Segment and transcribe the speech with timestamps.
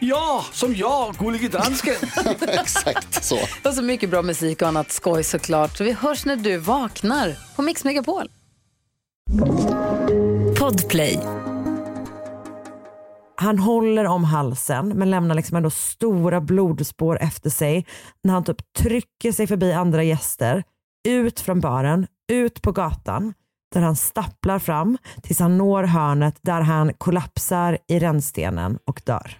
[0.00, 1.94] Ja, som jag, Gullige Dansken.
[2.40, 3.38] Exakt så.
[3.64, 5.76] Och så mycket bra musik och annat skoj såklart.
[5.76, 8.30] Så vi hörs när du vaknar på Mix Megapol.
[10.58, 11.18] Podplay.
[13.36, 17.86] Han håller om halsen men lämnar liksom ändå stora blodspår efter sig
[18.24, 20.62] när han typ trycker sig förbi andra gäster,
[21.08, 23.34] ut från baren, ut på gatan
[23.74, 29.36] där han stapplar fram tills han når hörnet där han kollapsar i rännstenen och dör.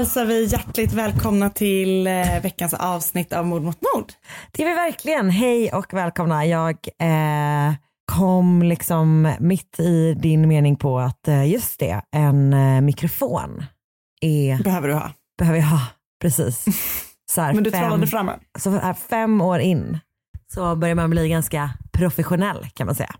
[0.00, 4.12] Hälsar vi hjärtligt välkomna till eh, veckans avsnitt av Mord mot mord.
[4.52, 5.30] Det är vi verkligen.
[5.30, 6.46] Hej och välkomna.
[6.46, 7.74] Jag eh,
[8.12, 13.64] kom liksom mitt i din mening på att eh, just det, en eh, mikrofon
[14.20, 15.10] är, Behöver du ha.
[15.38, 15.80] behöver jag ha.
[16.20, 16.64] Precis.
[17.32, 19.98] Så Men du fem, trollade fram så här, fem år in
[20.52, 23.14] så börjar man bli ganska professionell kan man säga.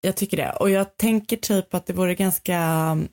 [0.00, 0.52] Jag tycker det.
[0.52, 2.58] Och jag tänker typ att det vore ganska,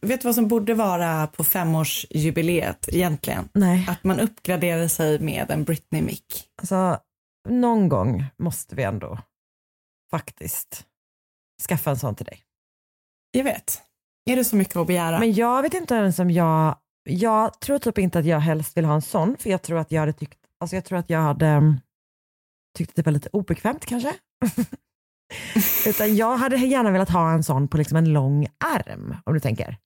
[0.02, 3.49] vet du vad som borde vara på femårsjubileet egentligen?
[3.54, 6.49] Nej, Att man uppgraderar sig med en Britney mick.
[6.61, 6.99] alltså
[7.49, 9.20] någon gång måste vi ändå
[10.11, 10.86] faktiskt
[11.67, 12.39] skaffa en sån till dig.
[13.32, 13.82] Jag vet.
[14.30, 15.20] Är det så mycket att begära?
[15.20, 18.86] Men jag vet inte ens om jag, jag tror typ inte att jag helst vill
[18.86, 21.20] ha en sån, för jag tror att jag hade tyckt, alltså jag tror att jag
[21.20, 21.80] hade mm,
[22.77, 24.14] tyckt att det var lite obekvämt kanske.
[25.87, 29.39] Utan jag hade gärna velat ha en sån på liksom en lång arm, om du
[29.39, 29.77] tänker.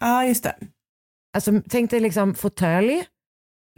[0.00, 0.56] Ja, just det.
[1.36, 3.04] Alltså tänk dig liksom fåtölj,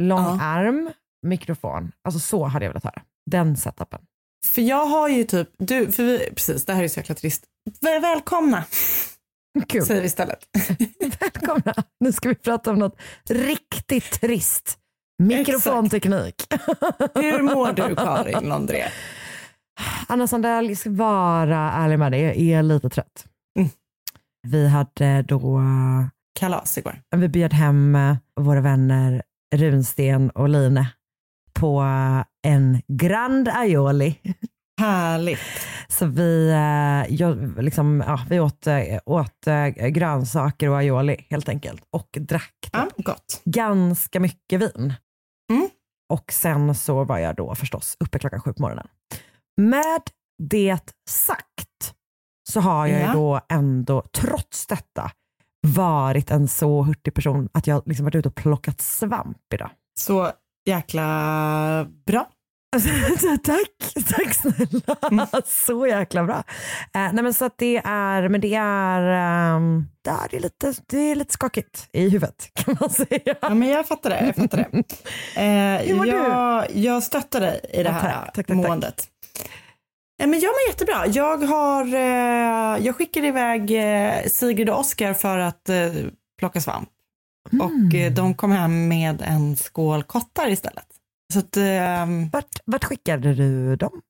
[0.02, 0.42] lång Ja.
[0.42, 0.90] arm,
[1.26, 1.92] mikrofon.
[2.04, 3.02] Alltså så hade jag velat ha det.
[3.30, 4.00] Den setupen.
[4.46, 7.44] För jag har ju typ, du, för vi, precis, det här är så jäkla trist.
[7.80, 8.64] Väl, välkomna,
[9.68, 9.86] Kul.
[9.86, 10.38] säger vi istället.
[11.20, 11.74] Välkomna.
[12.00, 14.78] Nu ska vi prata om något riktigt trist.
[15.22, 16.46] Mikrofonteknik.
[17.14, 18.84] Hur mår du Karin Londré?
[20.08, 23.26] Anna Sandell, jag ska vara ärlig med dig, jag är lite trött.
[23.58, 23.70] Mm.
[24.48, 25.60] Vi hade då,
[26.38, 27.00] Kalas igår.
[27.16, 29.22] vi bjöd hem eh, våra vänner
[29.54, 30.86] Runsten och Line
[31.52, 34.18] på eh, en Grand Aioli.
[34.80, 35.38] Härligt.
[35.88, 38.66] Så vi, eh, jag, liksom, ja, vi åt,
[39.04, 39.44] åt
[39.88, 43.42] grönsaker och aioli helt enkelt och drack Ja, gott.
[43.44, 44.94] ganska mycket vin.
[45.52, 45.68] Mm.
[46.12, 48.86] Och sen så var jag då förstås uppe klockan sju på morgonen.
[49.56, 50.02] Med
[50.42, 50.78] det
[51.10, 51.94] sagt
[52.50, 53.12] så har jag ju Ja.
[53.12, 55.10] då ändå trots detta
[55.66, 59.70] varit en så hurtig person att jag liksom varit ute och plockat svamp idag.
[60.00, 60.30] Så
[60.68, 62.28] jäkla bra.
[63.44, 64.96] Tack, tack snälla.
[65.10, 65.26] Mm.
[65.46, 66.36] Så jäkla bra.
[66.94, 69.00] Eh, nej men så att det är, men det är,
[69.56, 73.34] um, det är lite, det är lite skakigt i huvudet kan man säga.
[73.42, 74.26] Ja, men jag fattar det.
[74.26, 74.84] Jag, fattar det.
[75.40, 78.56] Eh, jag, jag stöttar dig i det Ja, här tack, tack, tack, tack.
[78.56, 79.00] måendet.
[79.00, 79.06] Eh,
[80.18, 81.06] men jag mår jättebra.
[81.06, 85.92] Jag, har, eh, jag skickade iväg eh, Sigrid och Oskar för att eh,
[86.38, 86.88] plocka svamp.
[87.52, 87.66] Mm.
[87.66, 90.86] Och eh, de kom hem med en skål kottar istället.
[91.32, 94.00] Så att, eh, Vart, vart skickade du dem?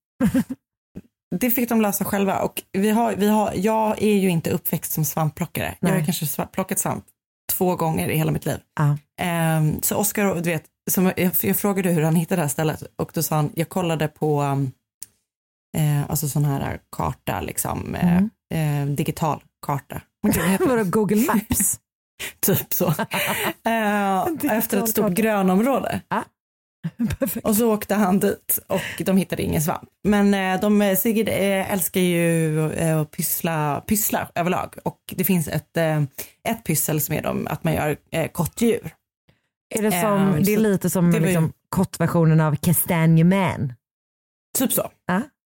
[1.41, 2.39] det fick de lösa själva.
[2.43, 5.75] Och vi har, vi har, jag är ju inte uppväxt som svampplockare.
[5.81, 6.05] Jag har Nej.
[6.05, 7.05] kanske sva- plockat svamp
[7.53, 8.59] två gånger i hela mitt liv.
[8.81, 8.99] Ja.
[9.21, 12.83] Ehm, så Oskar, du vet, som jag, jag frågade hur han hittade det här stället
[12.97, 14.73] och då sa han, jag kollade på um,
[15.75, 18.89] eh, alltså sån här karta, liksom, eh, Mm.
[18.91, 20.01] eh, digital karta.
[20.61, 21.81] Vadå Google Maps?
[22.41, 22.87] typ så.
[23.67, 24.27] Eh,
[24.57, 25.15] efter ett stort karta.
[25.15, 26.01] grönområde.
[27.19, 27.47] Perfekt.
[27.47, 29.89] Och så åkte han dit och de hittade ingen svamp.
[30.05, 32.61] Men eh, de, Sigrid eh, älskar ju
[33.01, 35.77] att pyssla, pyssla överlag och det finns ett,
[36.49, 37.97] ett pyssel som är de, att man gör
[38.33, 38.95] kottdjur.
[39.75, 43.73] Är det, som, Ehm, det är lite som ju- liksom, kortversionen av Castagne Man.
[44.59, 44.91] Typ så.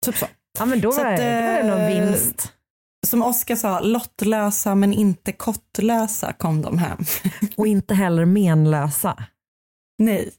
[0.08, 0.12] Ja.
[0.12, 0.26] Typ så.
[0.58, 2.52] Ja men då var, att, det, då var det någon eh, vinst.
[3.06, 6.98] Som Oskar sa, lottlösa men inte kottlösa kom de hem.
[7.56, 9.24] Och inte heller menlösa.
[9.98, 10.30] Nej,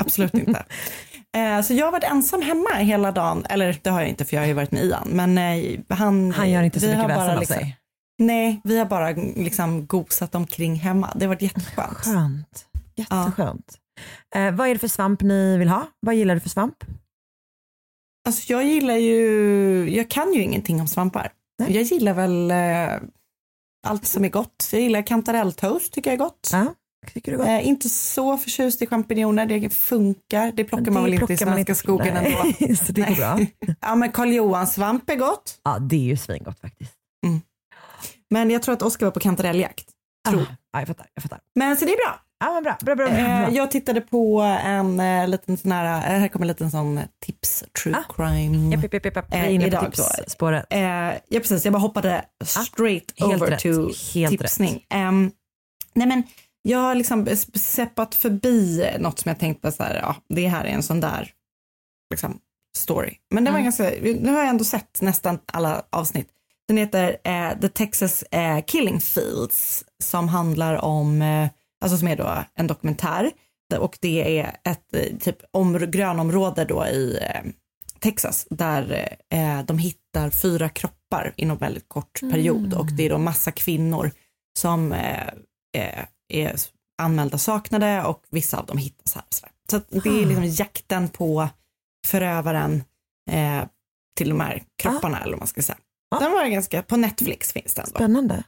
[0.00, 0.64] absolut inte.
[1.36, 4.36] Eh, Så jag har varit ensam hemma hela dagen, eller det har jag inte för
[4.36, 7.30] jag har ju varit med Ian, men eh, han, Han gör inte så mycket väsen
[7.30, 7.76] av liksom, sig.
[8.18, 11.12] Nej, vi har bara liksom gosat omkring hemma.
[11.14, 11.96] Det har varit jätteskönt.
[11.96, 12.66] Skönt.
[12.96, 13.74] Jätteskönt.
[14.34, 15.86] Eh, vad är det för svamp ni vill ha?
[16.00, 16.84] Vad gillar du för svamp?
[18.26, 21.32] Alltså jag gillar ju, jag kan ju ingenting om svampar.
[21.58, 21.72] Nej.
[21.74, 23.08] Jag gillar väl eh,
[23.86, 24.68] allt som är gott.
[24.72, 26.50] Jag gillar kantarelltoast, tycker jag är gott.
[26.52, 26.74] Ja,
[27.14, 27.46] tycker du gott?
[27.46, 30.52] Eh, inte så förtjust i champinjoner, det funkar.
[30.52, 31.74] Det plockar man Det väl inte i plockar man svenska inte.
[31.74, 32.76] skogen Nej, ändå.
[32.84, 33.38] Så det går bra.
[33.80, 35.60] Ja men Karl Johan svamp är gott.
[35.64, 36.92] Ja, det är ju svingott faktiskt.
[38.30, 39.86] Men jag tror att Oskar var på kantarelljakt.
[40.28, 40.40] Tror.
[40.42, 41.06] Ah, ja, jag fattar.
[41.14, 41.40] Jag fattar.
[41.54, 42.20] Men så det är bra.
[42.38, 43.50] Ja, men bra, bra, bra, bra, Eh, bra.
[43.56, 45.84] jag tittade på en eh, liten sån här,
[46.14, 48.12] eh, här kommer en liten sån tips, true Ah.
[48.16, 48.76] crime.
[48.76, 50.02] Japp, japp, japp, Eh, inne idag då.
[50.16, 50.64] tipsspåret.
[50.70, 50.80] Eh,
[51.28, 54.84] ja precis, jag bara hoppade straight helt over rätt, to helt tipsning.
[54.90, 55.30] Ehm,
[55.94, 56.22] nej men
[56.62, 60.64] jag har liksom seppat förbi något som jag tänkt på så här, ja det här
[60.64, 61.30] är en sån där
[62.10, 62.38] liksom,
[62.78, 63.14] story.
[63.30, 63.64] Men den var Mm.
[63.64, 63.90] ganska,
[64.20, 66.28] nu har jag ändå sett nästan alla avsnitt.
[66.68, 71.22] Den heter eh, The Texas eh, Killing Fields som handlar om,
[71.80, 73.30] alltså som är då en dokumentär
[73.78, 77.50] och det är ett eh, typ om, grönområde då i eh,
[78.00, 83.18] Texas där eh, de hittar fyra kroppar inom väldigt kort period och det är då
[83.18, 84.10] massa kvinnor
[84.58, 85.26] som eh,
[85.76, 86.56] eh, är
[87.02, 89.24] anmälda saknade och vissa av dem hittas här.
[89.30, 91.48] Så, så det är liksom jakten på
[92.06, 92.84] förövaren
[93.30, 93.64] eh,
[94.16, 95.78] till de här kropparna eller vad man ska säga.
[96.10, 96.18] Ah.
[96.18, 97.96] Den var ganska, på Netflix finns den då.
[97.98, 98.44] Spännande.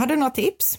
[0.00, 0.78] Har du några tips?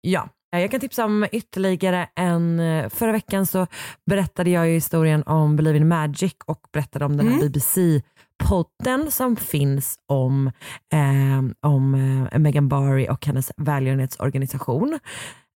[0.00, 3.66] Ja, jag kan tipsa om ytterligare en, eh, förra veckan så
[4.06, 7.46] berättade jag ju historien om Believe in Magic och berättade om den här Mm.
[7.48, 10.46] BBC-podden som finns om,
[10.92, 11.94] eh, om
[12.32, 14.98] eh, Meghan Barry och hennes välgörenhetsorganisation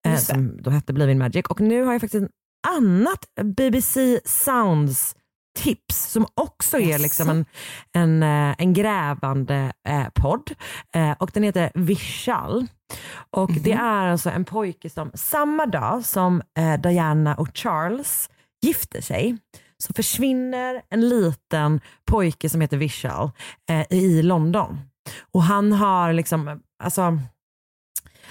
[0.07, 2.31] eh, som då hette Believe in Magic och nu har jag faktiskt ett
[2.77, 3.25] annat
[3.55, 5.15] BBC Sounds
[5.55, 7.45] tips som också är liksom en,
[7.93, 10.51] en, eh, en grävande eh, podd
[10.95, 12.67] eh, och den heter Vishal.
[13.31, 13.85] Och det Mhm.
[13.85, 18.29] är alltså en pojke som samma dag som eh, Diana och Charles
[18.61, 19.37] gifter sig
[19.83, 23.31] så försvinner en liten pojke som heter Vishal
[23.69, 24.79] eh, i London.
[25.31, 27.19] Och han har liksom, alltså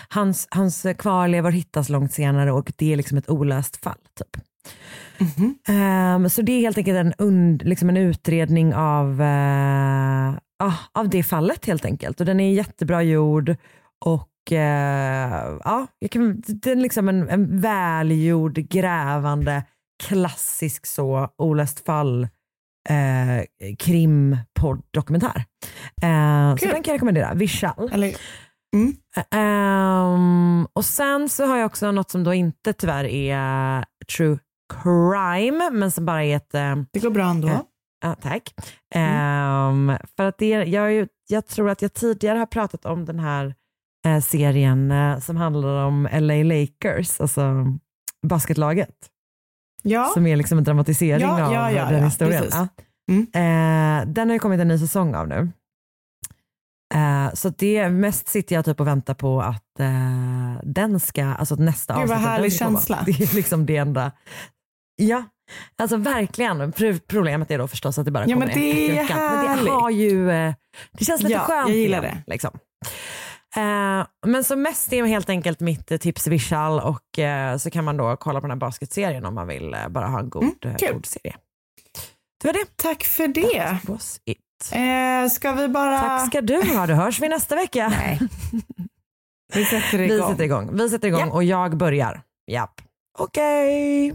[0.08, 3.98] hans, hans kvarlevor hittas långt senare och det är liksom ett olöst fall.
[4.18, 4.21] Typ.
[5.22, 5.54] Mhm.
[5.68, 9.22] Ehm, så det är helt enkelt en, und, liksom en utredning av,
[10.58, 12.20] ah, av det fallet helt enkelt.
[12.20, 13.56] Och den är jättebra gjord
[14.04, 19.64] och eh, ja, jag kan, den är liksom en, en välgjord, grävande,
[20.04, 22.28] klassisk så olöst fall
[22.88, 25.44] eh, krimpodd-dokumentär.
[26.02, 27.90] Eh, så den kan jag rekommendera, Vishal.
[27.92, 28.16] Eller,
[29.30, 33.84] Ehm, och sen så har jag också något som då inte tyvärr är
[34.16, 34.38] true
[34.82, 37.48] crime, men som bara är ett, eh, det går bra ändå.
[37.48, 37.64] Ja.
[38.02, 38.54] ja, tack.
[38.94, 43.18] Ehm, för att det, jag, ju- jag tror att jag tidigare har pratat om den
[43.18, 43.54] här
[44.06, 47.54] eh, serien eh, som handlar om LA Lakers, alltså
[48.26, 49.08] basketlaget,
[49.82, 52.44] Ja, som är liksom en dramatisering Ja, av ja, ja, den historien.
[53.10, 53.26] Mm.
[53.34, 55.52] Eh, den har ju kommit en ny säsong av nu.
[56.94, 61.54] Eh, så det mest sitter jag typ och väntar på att eh, den ska, alltså
[61.54, 62.98] nästa Gud, vad avsnitt av den härlig känsla.
[63.06, 64.12] Det är liksom det enda.
[65.06, 65.24] Ja,
[65.78, 66.72] alltså verkligen.
[66.72, 69.18] Pro- Problemet är då förstås att det bara Ja, kommer men det i veckan.
[69.18, 70.54] Men det har ju, eh,
[70.92, 71.68] det känns lite Ja, skönt.
[71.68, 72.22] jag gillar det.
[72.26, 72.50] Liksom.
[73.56, 77.96] Eh, men så mest är helt enkelt mitt tips Vishal och eh, så kan man
[77.96, 80.92] då kolla på den här basketserien om man vill bara ha en god, eh, kul.
[80.94, 81.36] god serie.
[82.42, 82.76] Det var det.
[82.76, 83.62] tack för det.
[83.68, 84.38] That was it.
[84.72, 85.98] Eh, ska vi bara...
[86.00, 86.86] Tack ska du ha.
[86.86, 87.88] Då hörs vi nästa vecka.
[87.88, 88.18] Nej.
[89.54, 90.30] Vi sätter Vi igång.
[90.30, 90.70] sätter igång.
[90.76, 91.32] Vi sätter igång Japp.
[91.32, 92.22] och jag börjar.
[92.50, 92.80] Japp.
[93.18, 94.14] Okej.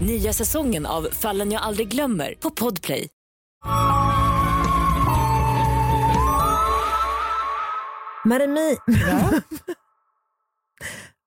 [0.00, 3.08] Nya säsongen av Fallen jag aldrig glömmer på Podplay.
[8.24, 8.76] Marimi.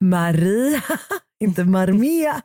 [0.02, 0.82] Maria,
[1.40, 2.42] inte Marmia.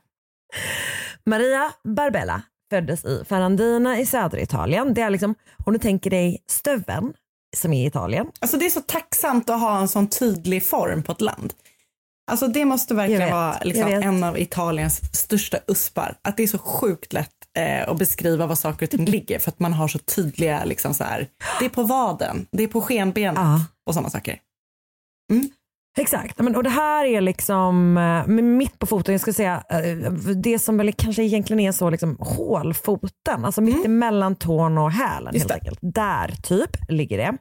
[1.26, 4.94] Maria Barbella, föddes i Ferrandina i södra Italien.
[4.94, 7.14] Det är liksom, om du tänker dig stöveln
[7.56, 8.26] som är i Italien.
[8.40, 11.54] Alltså det är så tacksamt att ha en sån tydlig form på ett land.
[12.30, 16.16] Alltså det måste verkligen vet, vara liksom en av Italiens största uspar.
[16.22, 19.50] Att det är så sjukt lätt eh, att beskriva var saker och ting ligger för
[19.50, 21.28] att man har så tydliga, liksom så här,
[21.58, 23.60] det är på vaden, det är på skenbenet Ja.
[23.86, 24.38] och sådana saker.
[25.98, 30.12] Exakt, men, och det här är liksom eh, mitt på foten, jag ska säga eh,
[30.36, 35.34] det som väl kanske egentligen är så liksom hålfoten, alltså mitt emellan tån och hälen
[35.34, 35.68] Just helt det.
[35.68, 35.78] enkelt.
[35.94, 37.36] Där typ ligger det.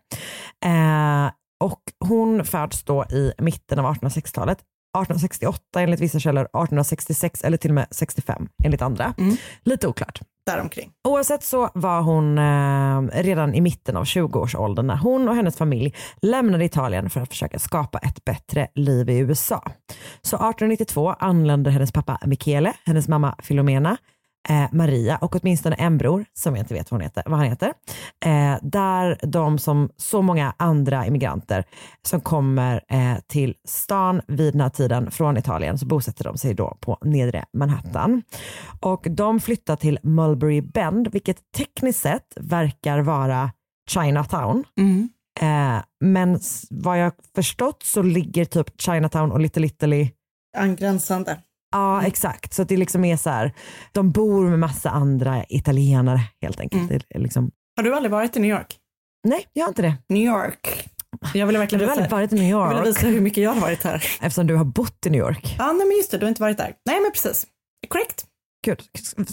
[0.69, 1.31] Eh,
[1.63, 4.57] och hon föds då i mitten av 1860-talet.
[4.93, 9.13] 1868 enligt vissa källor, 1866 eller till och med 65 enligt andra.
[9.17, 9.37] Mm.
[9.63, 10.19] Lite oklart.
[10.45, 10.91] Däromkring.
[11.03, 15.95] Oavsett så var hon eh, redan i mitten av 20-årsåldern när hon och hennes familj
[16.21, 19.63] lämnade Italien för att försöka skapa ett bättre liv i USA.
[20.21, 23.97] Så 1892 anlände hennes pappa Michele, hennes mamma Filomena,
[24.49, 27.47] eh, Maria och åtminstone en bror som jag inte vet vad, hon heter, vad han
[27.47, 27.73] heter.
[28.25, 31.63] Eh, där de som så många andra immigranter
[32.01, 36.53] som kommer eh, till stan vid den här tiden från Italien så bosätter de sig
[36.53, 38.23] då på nedre Manhattan.
[38.79, 43.51] Och de flyttar till Mulberry Bend vilket tekniskt sett verkar vara
[43.89, 44.63] Chinatown.
[44.77, 45.09] Mm.
[45.41, 50.09] Eh, men vad jag förstått så ligger typ Chinatown och Little Italy
[50.57, 51.37] Angränsande.
[51.73, 53.51] Ja exakt, så att det liksom är så här,
[53.91, 56.81] de bor med massa andra italienare helt enkelt.
[56.83, 56.87] Mm.
[57.09, 58.77] Det är liksom, Har du aldrig varit i New York?
[59.27, 59.95] nej jag har inte det.
[60.09, 60.89] New York.
[61.33, 63.43] Jag ville Du verkligen har visa, varit i New jag ville York visa hur mycket
[63.43, 63.95] jag har varit här.
[64.21, 65.55] eftersom du har bott i New York.
[65.59, 66.73] Ja, nej, men just det, du har inte varit där.
[66.85, 67.47] Nej, men precis.
[67.87, 68.25] Korrekt.
[68.65, 68.81] Gud.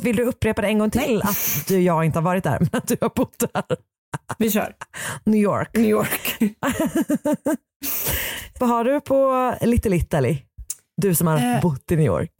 [0.02, 2.68] Vill du upprepa det en gång till att du, jag inte har varit där men
[2.72, 3.64] att du har bott där?
[4.38, 4.72] Vi kör.
[5.24, 5.70] New York.
[5.76, 6.36] New York.
[8.60, 10.38] Vad har du på Little Italy?
[11.00, 11.60] Du som har Eh.
[11.62, 12.32] bott i New York.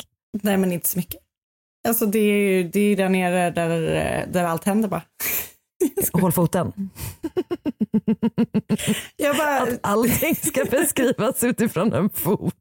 [0.42, 1.20] Nej, men inte så mycket.
[1.88, 5.02] Alltså det är ju det är där nere där, där allt händer bara.
[6.12, 6.72] Hålfoten.
[9.16, 12.54] Jag bara, Att allting ska beskrivas utifrån en fot.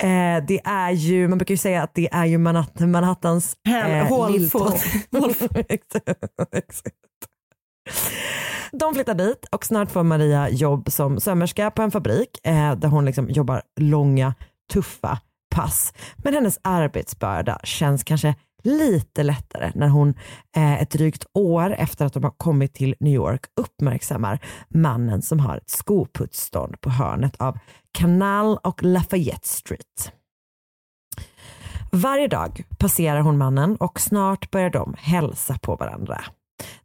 [0.00, 4.06] Eh, det är ju, man brukar ju säga att det är ju Manhatt- Manhattans eh,
[4.06, 4.32] hålfot.
[4.32, 4.72] lilltå.
[5.68, 6.08] Exakt,
[6.52, 6.96] exakt.
[8.72, 12.88] De flyttar dit och snart får Maria jobb som sömmerska på en fabrik eh, där
[12.88, 14.34] hon liksom jobbar långa,
[14.72, 15.20] tuffa
[15.54, 15.92] pass.
[16.16, 20.14] Men hennes arbetsbörda känns kanske lite lättare när hon
[20.56, 25.40] eh, ett drygt år efter att de har kommit till New York uppmärksammar mannen som
[25.40, 27.58] har ett skoputsstånd på hörnet av
[27.92, 30.12] Canal och Lafayette Street.
[31.92, 36.24] Varje dag passerar hon mannen och snart börjar de hälsa på varandra.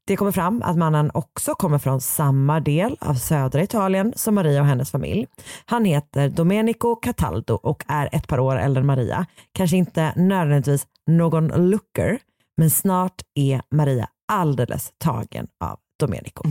[0.06, 4.62] Det kommer fram att mannen också kommer från samma del av södra Italien som Maria
[4.62, 5.28] och hennes familj.
[5.66, 9.26] Han heter Domenico Cataldo och är ett par år äldre än Maria.
[9.52, 12.20] Kanske inte nödvändigtvis någon looker,
[12.58, 16.44] men snart är Maria alldeles tagen av Domenico.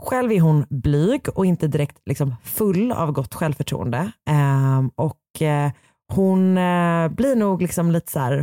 [0.00, 4.12] Själv är hon blyg och inte direkt liksom full av gott självförtroende.
[4.26, 5.70] Ehm, och eh,
[6.12, 8.38] hon eh, blir nog liksom lite så här,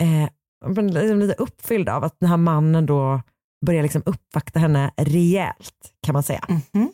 [0.00, 0.28] eh,
[0.66, 3.22] liksom lite uppfylld av att den här mannen då
[3.66, 6.44] börjar liksom uppvakta henne rejält kan man säga.
[6.48, 6.92] Mhm.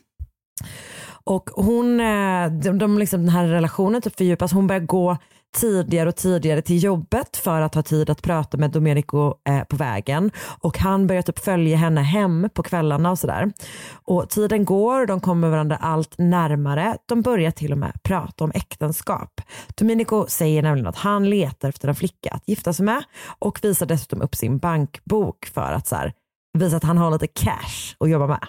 [1.25, 5.17] Och hon, eh, de, de liksom, den här relationen typ fördjupas, hon börjar gå
[5.53, 9.77] tidigare och tidigare till jobbet för att ha tid att prata med Domenico eh, på
[9.77, 10.31] vägen
[10.61, 13.53] och han börjar typ följa henne hem på kvällarna och sådär.
[13.93, 18.53] Och tiden går, de kommer varandra allt närmare, de börjar till och med prata om
[18.55, 19.41] äktenskap.
[19.75, 23.05] Domenico säger nämligen att han letar efter en flicka att gifta sig med
[23.39, 26.13] och visar dessutom upp sin bankbok för att så här,
[26.59, 28.41] visa att han har lite cash att jobba med.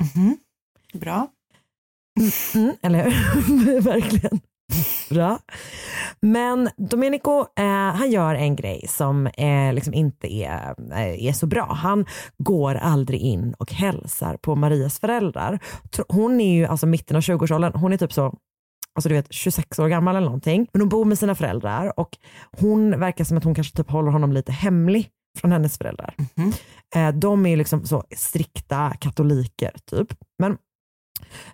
[0.93, 1.27] Bra.
[2.55, 3.81] Mm, eller hur?
[3.81, 4.39] Verkligen.
[5.09, 5.39] Bra.
[6.19, 11.47] Men Domenico, eh, han gör en grej som eh, liksom inte är, eh, är så
[11.47, 11.73] bra.
[11.73, 12.05] Han
[12.37, 15.59] går aldrig in och hälsar på Marias föräldrar.
[16.07, 18.37] Hon är ju alltså mitten av 20-årsåldern, hon är typ så
[18.95, 20.67] Alltså du vet 26 år gammal eller någonting.
[20.73, 22.17] Men hon bor med sina föräldrar och
[22.57, 26.15] hon verkar som att hon kanske typ håller honom lite hemlig från hennes föräldrar.
[26.95, 30.07] Eh, de är liksom så strikta katoliker typ.
[30.39, 30.57] Men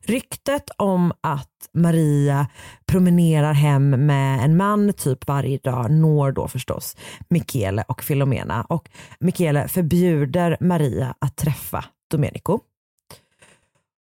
[0.01, 2.47] Ryktet om att Maria
[2.85, 6.97] promenerar hem med en man typ varje dag når då förstås
[7.29, 12.59] Michele och Filomena och Michele förbjuder Maria att träffa Domenico.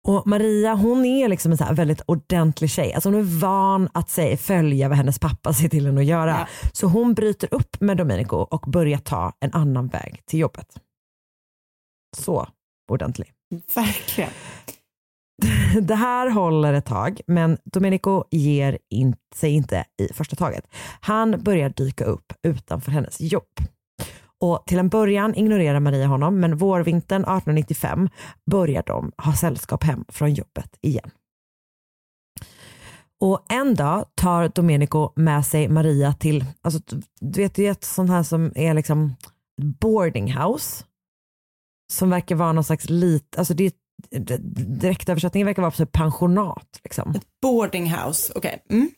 [0.07, 2.93] Och Maria hon är liksom en så väldigt ordentlig tjej.
[2.93, 6.31] Alltså hon är van att säga, följa vad hennes pappa säger till henne att göra.
[6.31, 6.47] Ja.
[6.73, 10.67] Så hon bryter upp med Domenico och börjar ta en annan väg till jobbet.
[12.17, 12.47] Så
[12.91, 13.31] ordentlig.
[13.75, 14.29] Verkligen.
[15.81, 20.67] Det här håller ett tag, men Domenico ger in, sig inte i första taget.
[20.99, 23.59] Han börjar dyka upp utanför hennes jobb.
[24.41, 28.09] Och till en början ignorerar Maria honom, men vårvintern 1895
[28.51, 31.11] börjar de ha sällskap hem från jobbet igen.
[33.21, 36.79] Och en dag tar Domenico med sig Maria till, alltså,
[37.19, 39.15] du vet det är ett sånt här som är liksom
[39.61, 40.85] boarding house.
[41.93, 43.71] Som verkar vara någon slags lit, alltså det är
[44.81, 46.79] direktöversättningen verkar vara på pensionat.
[46.83, 47.11] Liksom.
[47.15, 48.63] Ett boarding house, okej.
[48.65, 48.77] Okay.
[48.77, 48.89] Mm.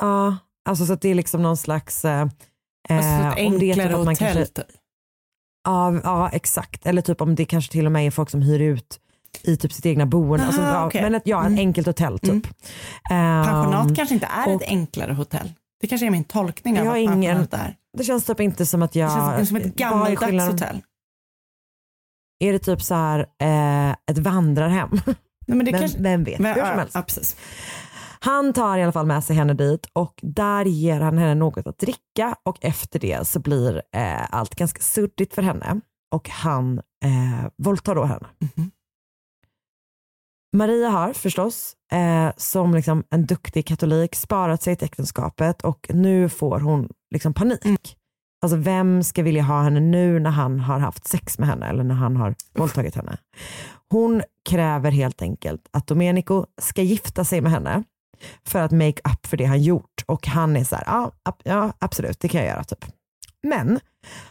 [0.00, 0.36] Ja,
[0.68, 2.04] alltså så att det är liksom någon slags...
[2.04, 2.20] Eh,
[2.88, 4.64] alltså ett om det enklare typ hotell kanske, typ.
[5.64, 6.86] ja, ja, exakt.
[6.86, 9.00] Eller typ om det kanske till och med är folk som hyr ut
[9.42, 10.46] i typ sitt egna boende.
[10.46, 11.02] alltså, Aha, ja, okej.
[11.02, 11.58] Men ett, ja, ett Mm.
[11.58, 12.30] enkelt hotell typ.
[12.30, 12.42] Mm.
[13.10, 15.52] Ehm, Pensionat kanske inte är och- ett enklare hotell.
[15.80, 17.76] Det kanske är min tolkning av Jag vad ingen- pensionat är.
[17.98, 19.10] Det känns typ inte som att jag...
[19.32, 20.82] Det känns som ett gammaldags hotell.
[22.42, 24.90] Är det typ så här eh, ett vandrarhem?
[25.46, 25.98] Nej, men det vem, kanske...
[26.02, 26.38] vem vet?
[26.38, 26.94] Men, Hur som helst.
[26.94, 27.36] ja, precis.
[28.20, 31.66] Han tar i alla fall med sig henne dit och där ger han henne något
[31.66, 35.80] att dricka och efter det så blir eh, allt ganska suddigt för henne
[36.14, 38.26] och han eh, våldtar då henne.
[38.38, 38.70] Mhm.
[40.56, 46.28] Maria har förstås eh, som liksom en duktig katolik sparat sig till äktenskapet och nu
[46.28, 47.64] får hon liksom panik.
[47.64, 47.76] Mm.
[48.42, 51.84] Alltså vem ska vilja ha henne nu när han har haft sex med henne eller
[51.84, 53.16] när han har våldtagit henne.
[53.90, 57.82] Hon kräver helt enkelt att Domenico ska gifta sig med henne
[58.46, 61.42] för att make up för det han gjort och han är så här, ja, ab-
[61.44, 62.84] ja absolut det kan jag göra typ.
[63.42, 63.80] Men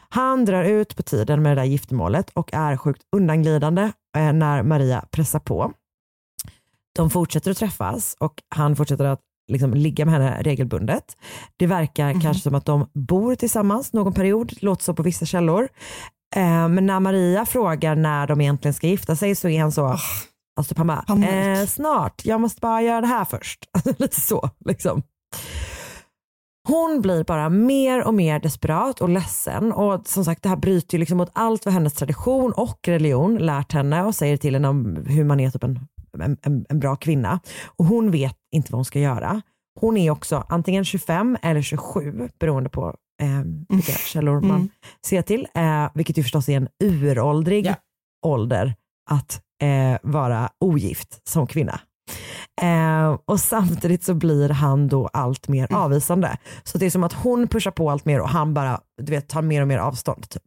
[0.10, 4.64] han drar ut på tiden med det där giftermålet och är sjukt undanglidande eh, när
[4.64, 5.72] Maria pressar på.
[6.96, 9.20] De fortsätter att träffas och han fortsätter att
[9.52, 11.04] liksom ligga med henne regelbundet.
[11.58, 12.22] Det verkar Mhm.
[12.22, 15.68] kanske som att de bor tillsammans någon period, låter så på vissa källor.
[16.36, 19.98] Eh, men när Maria frågar när de egentligen ska gifta sig så är han så,
[20.60, 21.30] alltså han bara, panik.
[21.30, 23.60] eh, snart, jag måste bara göra det här först.
[23.98, 25.02] Lite så liksom.
[26.68, 30.96] Hon blir bara mer och mer desperat och ledsen och som sagt det här bryter
[30.98, 34.68] ju liksom mot allt vad hennes tradition och religion lärt henne och säger till henne
[34.68, 35.80] om hur man är typ en,
[36.42, 37.40] en, en bra kvinna.
[37.66, 39.42] Och hon vet inte vad hon ska göra.
[39.80, 44.70] Hon är också antingen 25 eller 27 beroende på eh, vilka källor man Mm.
[45.06, 45.48] ser till.
[45.56, 47.76] Eh, vilket ju förstås är en uråldrig Ja.
[48.26, 48.76] ålder
[49.10, 51.80] att eh, vara ogift som kvinna.
[52.62, 55.82] Eh, och samtidigt så blir han då allt mer Mm.
[55.82, 56.38] avvisande.
[56.64, 59.30] Så det är som att hon pushar på allt mer och han bara du vet,
[59.30, 60.30] tar mer och mer avstånd.
[60.30, 60.44] Typ.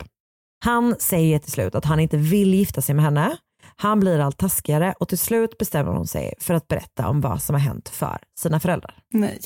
[0.64, 3.36] Han säger till slut att han inte vill gifta sig med henne.
[3.76, 7.42] Han blir allt taskigare och till slut bestämmer hon sig för att berätta om vad
[7.42, 8.98] som har hänt för sina föräldrar.
[9.10, 9.40] Nej.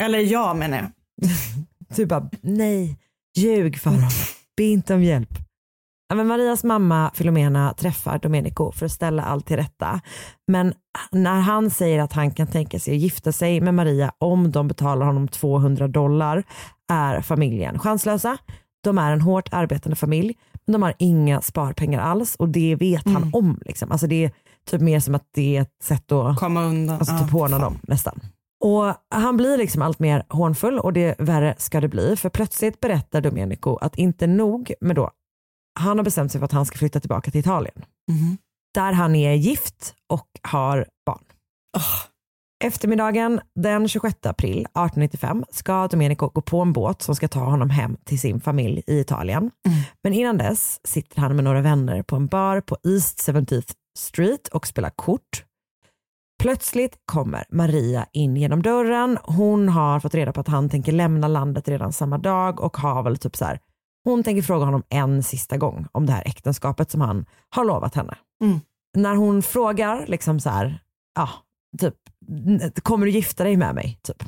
[0.00, 0.90] Eller ja menar jag.
[1.96, 2.98] Du bara, nej,
[3.36, 4.08] ljug för dem,
[4.56, 5.38] be inte om hjälp.
[6.14, 10.00] Men Marias mamma Filomena träffar Domenico för att ställa allt till rätta.
[10.46, 10.74] Men
[11.10, 14.68] när han säger att han kan tänka sig att gifta sig med Maria om de
[14.68, 16.42] betalar honom 200 dollar
[16.92, 18.38] är familjen chanslösa.
[18.80, 20.34] De är en hårt arbetande familj,
[20.72, 23.34] de har inga sparpengar alls och det vet han Mm.
[23.34, 23.60] om.
[23.64, 23.92] Liksom.
[23.92, 24.32] Alltså det är
[24.70, 26.98] typ mer som att det är ett sätt att Komma undan.
[26.98, 28.20] Alltså typ håna dem nästan.
[28.64, 32.16] Och han blir liksom allt mer hånfull och det värre ska det bli.
[32.16, 35.10] För plötsligt berättar Domenico att inte nog med då,
[35.80, 37.84] han har bestämt sig för att han ska flytta tillbaka till Italien.
[38.10, 38.38] Mhm.
[38.74, 41.24] Där han är gift och har barn.
[41.76, 41.82] Åh,
[42.64, 47.70] Eftermiddagen den 26 april 1895 ska Domenico gå på en båt som ska ta honom
[47.70, 49.38] hem till sin familj i Italien.
[49.38, 49.78] Mm.
[50.02, 54.48] Men innan dess sitter han med några vänner på en bar på East 17th Street
[54.48, 55.44] och spelar kort.
[56.42, 59.18] Plötsligt kommer Maria in genom dörren.
[59.22, 63.02] Hon har fått reda på att han tänker lämna landet redan samma dag och har
[63.02, 63.60] väl typ så här,
[64.04, 67.94] hon tänker fråga honom en sista gång om det här äktenskapet som han har lovat
[67.94, 68.18] henne.
[68.42, 68.60] Mm.
[68.96, 70.80] När hon frågar liksom så här,
[71.14, 71.28] ja,
[71.78, 71.94] typ,
[72.28, 73.98] "N- kommer du gifta dig med mig?
[74.02, 74.24] Typ.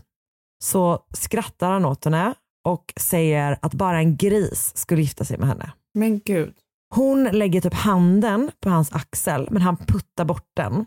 [0.65, 2.35] Så skrattar han åt henne
[2.69, 5.73] och säger att bara en gris skulle gifta sig med henne.
[5.95, 6.55] Men gud.
[6.95, 10.87] Hon lägger typ handen på hans axel men han puttar bort den.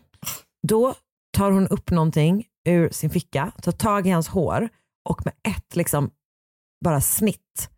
[0.68, 0.94] Då
[1.36, 4.68] tar hon upp någonting ur sin ficka, tar tag i hans hår
[5.08, 6.10] och med ett liksom
[6.84, 7.68] bara snitt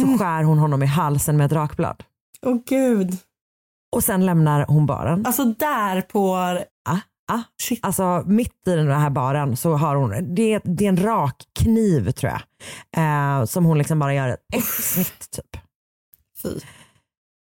[0.00, 0.18] så Mm.
[0.18, 2.04] skär hon honom i halsen med ett rakblad.
[2.46, 3.16] Åh gud.
[3.96, 5.26] Och sen lämnar hon baren.
[5.26, 6.34] Alltså där på...
[6.88, 6.98] Ah,
[7.34, 7.42] ah.
[7.62, 7.78] Shit.
[7.82, 12.10] Alltså mitt i den här baren så har hon, det, det är en rak kniv
[12.10, 12.42] tror jag.
[12.96, 15.62] Eh, som hon liksom bara gör ett, snitt typ.
[16.42, 16.60] Fy.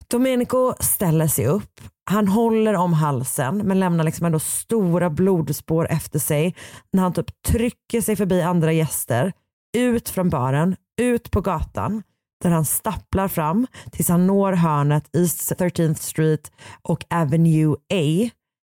[0.08, 1.82] Domenico ställer sig upp.
[2.06, 6.56] Han håller om halsen men lämnar liksom ändå stora blodspår efter sig
[6.92, 9.34] när han typ trycker sig förbi andra gäster,
[9.78, 12.04] ut från baren, ut på gatan
[12.44, 18.30] där han stapplar fram tills han når hörnet East 13th Street och Avenue A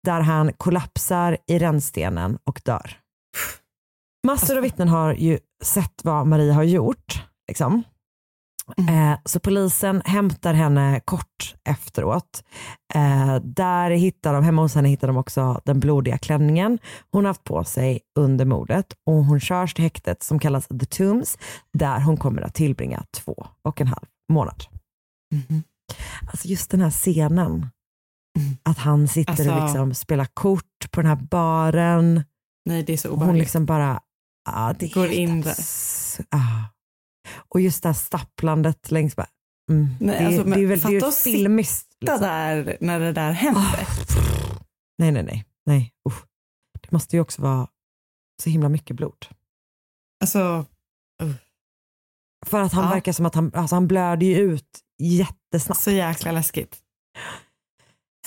[0.04, 2.98] där han kollapsar i rännstenen och dör.
[4.28, 7.24] Massor av vittnen har ju sett vad Maria har gjort.
[7.48, 7.84] Liksom.
[8.78, 12.44] Eh, så polisen hämtar henne kort efteråt.
[12.94, 16.80] Eh, där hittar de, hemma hos henne hittar de också den blodiga klänningen
[17.12, 21.38] hon haft på sig under mordet och hon körs till häktet som kallas The Tombs
[21.74, 24.64] där hon kommer att tillbringa två och en halv månad.
[26.28, 27.68] Alltså just den här scenen,
[28.64, 32.24] att han sitter och Alltså- liksom spelar kort på den här baren.
[32.66, 33.44] Nej, det är så Hon obehagligt.
[33.44, 34.02] liksom bara,
[34.50, 35.56] ah, det Går in där.
[36.30, 36.64] ah.
[37.50, 39.28] Och just det här stapplandet längs bara,
[39.72, 39.88] mm.
[40.00, 41.94] Nej, det, alltså, det är väl det är ju fatta att filmiskt.
[42.00, 43.88] Sitta där när det där händer.
[44.98, 45.46] Nej, nej, nej.
[45.66, 45.94] nej.
[46.10, 46.24] Usch.
[46.82, 47.68] Det måste ju också vara
[48.44, 49.26] så himla mycket blod.
[50.22, 50.66] Alltså,
[52.46, 52.90] För att han Ja.
[52.90, 55.82] verkar som att han, alltså han blöder ju ut jättesnabbt.
[55.82, 56.80] så jäkla läskigt.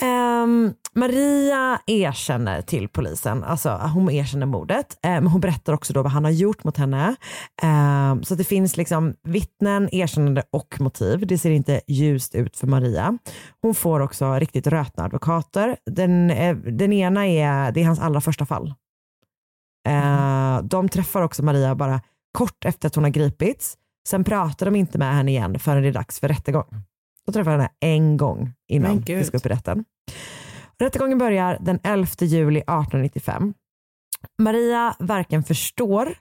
[0.03, 6.03] Um, Maria erkänner till polisen, alltså hon erkänner mordet, Men men hon berättar också då
[6.03, 7.17] vad han har gjort mot henne.
[7.63, 11.27] Um, så det finns liksom vittnen, erkännande och motiv.
[11.27, 13.19] Det ser inte ljust ut för Maria.
[13.63, 15.77] Hon får också riktigt rötna advokater.
[15.91, 18.75] Den, eh, den ena är, det är hans allra första fall.
[19.89, 22.01] Eh, de träffar också Maria bara
[22.33, 23.77] kort efter att hon har gripits.
[24.09, 26.83] Sen pratar de inte med henne igen förrän det är dags för rättegång.
[27.27, 29.85] De träffar henne en gång innan vi ska upp i rätten.
[30.79, 33.55] Rättegången börjar den 11 juli 1895.
[34.43, 36.15] Maria varken förstår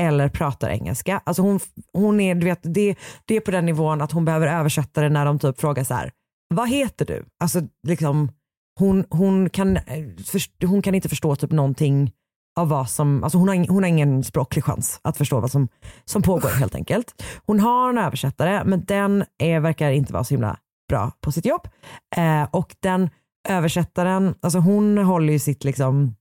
[0.00, 1.22] eller pratar engelska.
[1.24, 1.60] Alltså hon,
[1.92, 5.08] hon är, du vet, det, det är på den nivån att hon behöver översätta det
[5.08, 6.12] när de typ frågar så här,
[6.54, 7.24] vad heter du?
[7.40, 8.32] Alltså liksom,
[8.78, 9.82] hon, hon, kan, eh,
[10.64, 12.12] hon kan inte förstå typ någonting
[12.58, 15.68] av vad som, alltså hon har, hon har ingen språklig chans att förstå vad som,
[16.04, 17.22] som pågår helt enkelt.
[17.46, 21.46] Hon har en översättare men den är, verkar inte vara så himla bra på sitt
[21.46, 21.68] jobb.
[22.16, 23.10] Eh, och den
[23.48, 26.14] översättaren, alltså hon håller ju sitt liksom,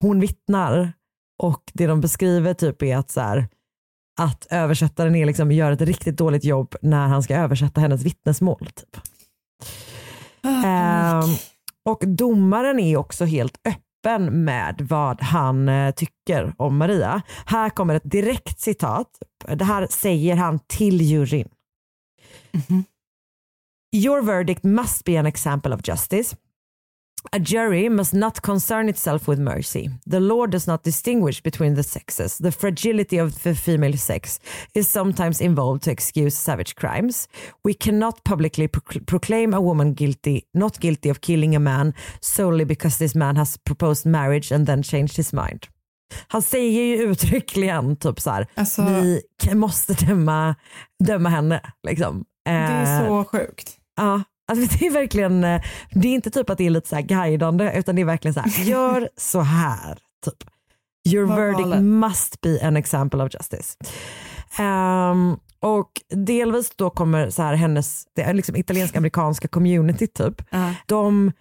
[0.00, 0.92] hon vittnar
[1.42, 3.48] och det de beskriver typ är att så här,
[4.20, 8.66] att översättaren är liksom, gör ett riktigt dåligt jobb när han ska översätta hennes vittnesmål.
[8.74, 9.00] Typ.
[10.64, 11.22] Ehm,
[11.84, 13.83] och domaren är också helt öppen
[14.30, 17.22] med vad han eh, tycker om Maria.
[17.46, 19.08] Här kommer ett direkt citat.
[19.56, 21.48] Det här säger han till juryn.
[23.96, 26.36] Your verdict must be an example of justice.
[27.32, 29.90] A jury must not concern itself with mercy.
[30.10, 32.38] The law does not distinguish between the sexes.
[32.38, 34.40] The fragility of the female sex
[34.74, 37.28] is sometimes involved to excuse savage crimes.
[37.64, 42.64] We cannot publicly proc- proclaim a woman guilty, not guilty of killing a man solely
[42.64, 45.66] because this man has proposed marriage and then changed his mind.
[46.28, 48.82] Han säger ju uttryckligen typ så här, Alltså,
[49.44, 50.54] vi måste döma,
[51.04, 51.60] döma henne.
[51.86, 52.24] Liksom.
[52.44, 53.76] det är Eh, så sjukt.
[53.96, 56.94] Ja, alltså det är verkligen, eh, det är inte typ att det är lite så
[56.94, 59.98] här guidande utan det är verkligen så här, gör så här.
[60.24, 60.50] Typ.
[61.08, 61.82] Your Vad verdict galet.
[61.82, 63.76] must be an example of justice.
[64.58, 70.74] Ehm, och delvis då kommer så här hennes, det är liksom italiensk-amerikanska community typ, Ja.
[70.86, 71.32] de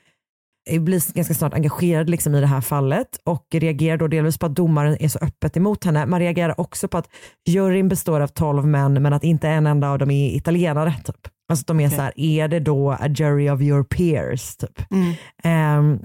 [0.80, 4.56] blir ganska snart engagerade liksom i det här fallet och reagerar då delvis på att
[4.56, 6.06] domaren är så öppet emot henne.
[6.06, 7.08] Man reagerar också på att
[7.46, 10.94] juryn består av 12 män men att inte en enda av dem är italienare.
[11.06, 11.28] Typ.
[11.54, 11.98] Alltså de är Okej.
[11.98, 14.56] så här, är det då a jury of your peers?
[14.56, 14.82] Typ.
[14.92, 15.80] Mm.
[15.80, 16.00] Um,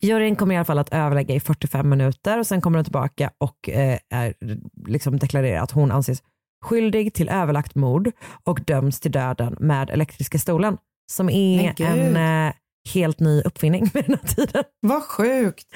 [0.00, 3.30] juryn kommer i alla fall att överlägga i 45 minuter och sen kommer de tillbaka
[3.38, 4.34] och eh, är,
[4.86, 6.22] liksom deklarerar att hon anses
[6.64, 8.10] skyldig till överlagt mord
[8.44, 10.76] och döms till döden med elektriska stolen
[11.12, 12.52] som är en eh,
[12.94, 14.64] helt ny uppfinning vid den här tiden.
[14.80, 15.66] Vad sjukt.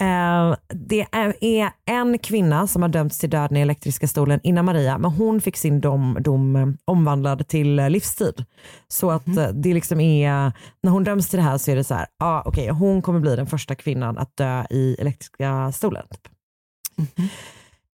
[0.00, 4.98] Eh, det är, en kvinna som har dömts till döden i elektriska stolen innan Maria,
[4.98, 8.44] men hon fick sin dom, dom eh, omvandlad till eh, livstid.
[8.88, 11.84] Så att eh, det liksom är, när hon döms till det här så är det
[11.84, 15.72] så här, ja ah, okej hon kommer bli den första kvinnan att dö i elektriska
[15.72, 16.06] stolen.
[16.10, 16.28] Typ.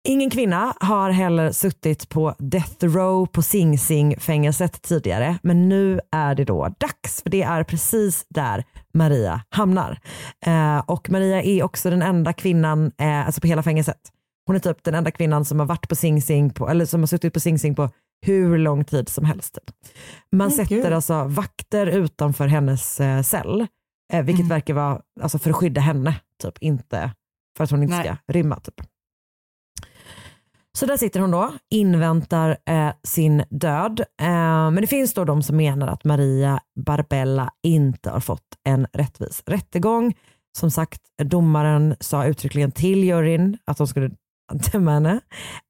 [0.07, 5.99] Ingen kvinna har heller suttit på death row på Sing Sing fängelset tidigare men nu
[6.11, 9.99] är det då dags för det är precis där Maria hamnar.
[10.45, 13.99] Eh, och Maria är också den enda kvinnan eh, alltså på hela fängelset.
[14.45, 16.99] Hon är typ den enda kvinnan som har varit på Sing Sing på, eller som
[17.01, 17.89] har suttit på Sing Sing på
[18.25, 19.57] hur lång tid som helst.
[20.31, 20.85] Man Men sätter gud.
[20.93, 23.67] alltså vakter utanför hennes eh, cell
[24.13, 24.49] eh, vilket Mm.
[24.49, 27.11] verkar vara alltså för att skydda henne, typ inte
[27.57, 28.05] för att hon inte Nej.
[28.05, 28.59] ska rymma.
[28.59, 28.75] Typ.
[30.79, 33.99] Så där sitter hon då, inväntar eh, sin död.
[34.21, 38.87] Eh, men det finns då de som menar att Maria Barbella inte har fått en
[38.93, 40.17] rättvis rättegång.
[40.57, 44.11] Som sagt, domaren sa uttryckligen till juryn att de skulle
[44.71, 45.19] döma henne.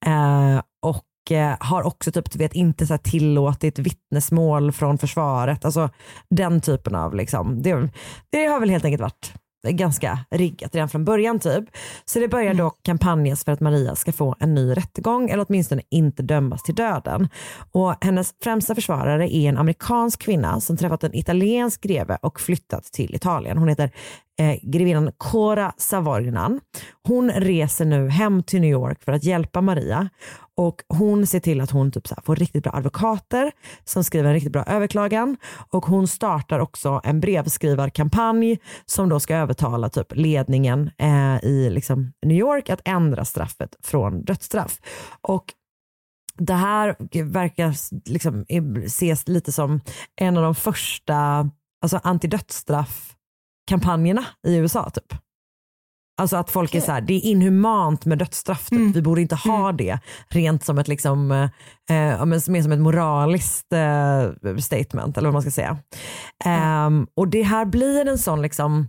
[0.06, 5.65] Eh, och eh, har också typ, vet, inte så här tillåtit vittnesmål från försvaret.
[5.65, 5.89] Alltså
[6.30, 7.89] den typen av, liksom, det,
[8.32, 11.63] det har väl helt enkelt varit ganska riggat redan från början typ.
[12.06, 15.82] Så det börjar då kampanjas för att Maria ska få en ny rättegång eller åtminstone
[15.89, 17.30] inte dömas till döden.
[17.72, 22.84] Och hennes främsta försvarare är en amerikansk kvinna som träffat en italiensk greve och flyttat
[22.84, 23.58] till Italien.
[23.58, 23.91] Hon heter
[24.39, 26.60] eh, grevinnan Cora Savorgnan.
[27.08, 30.10] Hon reser nu hem till New York för att hjälpa Maria
[30.60, 33.52] och hon ser till att hon typ så här får riktigt bra advokater
[33.84, 35.38] som skriver en riktigt bra överklagan
[35.72, 42.13] och hon startar också en brevskrivarkampanj som då ska övertala typ ledningen eh, i liksom
[42.26, 44.80] New York att ändra straffet från dödsstraff.
[45.22, 45.45] Och
[46.38, 47.76] det här verkar
[48.10, 48.45] liksom
[48.86, 49.82] ses lite som
[50.15, 51.50] en av de första
[51.82, 54.89] alltså antidödsstraffkampanjerna i USA.
[54.89, 55.13] typ.
[56.19, 58.95] Alltså att folk är så här, det är inhumant med dödsstraff, typ.
[58.95, 64.58] vi borde inte ha det rent som ett, liksom, eh, mer som ett moraliskt eh,
[64.58, 65.77] statement eller vad man ska säga.
[66.86, 68.88] Um, och det här blir en sån, liksom,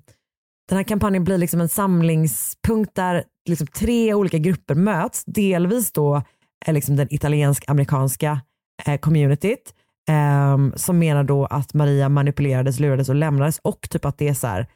[0.69, 5.25] den här kampanjen blir liksom en samlingspunkt där liksom tre olika grupper möts.
[5.25, 6.23] Delvis då
[6.67, 8.41] är liksom den italiensk-amerikanska
[8.87, 9.75] eh, communityt
[10.09, 14.35] ehm, som menar då att Maria manipulerades, lurades och lämnades och typ att det är
[14.35, 14.67] så här,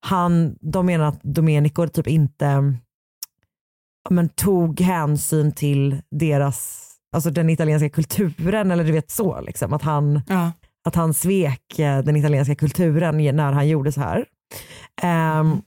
[0.00, 2.74] han, de menar att Domenico typ inte
[4.10, 9.72] men, tog hänsyn till deras, alltså den italienska kulturen eller du vet så liksom.
[9.72, 10.52] Att han, Ja.
[10.84, 14.24] att han svek eh, den italienska kulturen när han gjorde så här.
[15.02, 15.62] Ehm,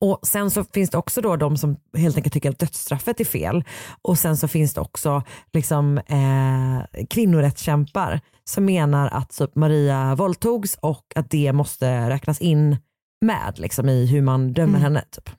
[0.00, 3.24] och sen så finns det också då de som helt enkelt tycker att dödsstraffet är
[3.24, 3.64] fel.
[4.02, 10.74] Och sen så finns det också liksom, eh, kvinnorättskämpar som menar att typ Maria våldtogs
[10.82, 12.76] och att det måste räknas in
[13.20, 15.04] med liksom, i hur man dömer henne.
[15.10, 15.30] Typ.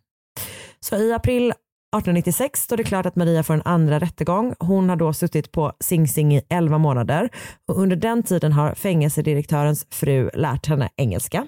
[0.80, 1.54] Så i april
[1.96, 4.56] 1896 står det klart att Maria får en andra rättegång.
[4.60, 7.30] Hon har då suttit på Sing Sing i 11 månader
[7.68, 11.48] och under den tiden har fängelsedirektörens fru lärt henne engelska.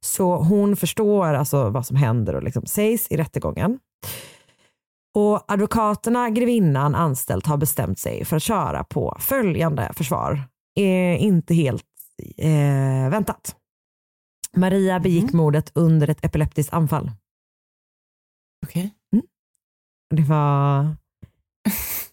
[0.00, 3.78] Så hon förstår alltså vad som händer och liksom sägs i rättegången.
[5.14, 10.42] Och advokaterna grevinnan anställt har bestämt sig för att köra på följande försvar.
[10.74, 11.84] Är inte helt
[12.38, 13.56] eh, väntat.
[14.56, 17.10] Maria begick mordet under ett epileptiskt anfall.
[18.66, 18.94] Okej.
[20.14, 20.96] Det var,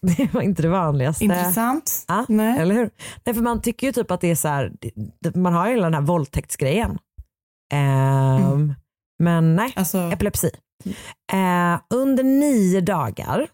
[0.00, 1.24] det var inte det vanligaste.
[1.24, 2.04] Intressant.
[2.08, 2.58] Ja, Nej.
[2.58, 2.90] eller hur?
[3.26, 4.72] Nej, för man tycker ju typ att det är så här,
[5.34, 6.98] man har ju hela den här våldtäktsgrejen.
[7.72, 8.74] Ehm,
[9.18, 10.50] Men nej, Alltså, epilepsi.
[11.32, 13.46] Eh, under nio dagar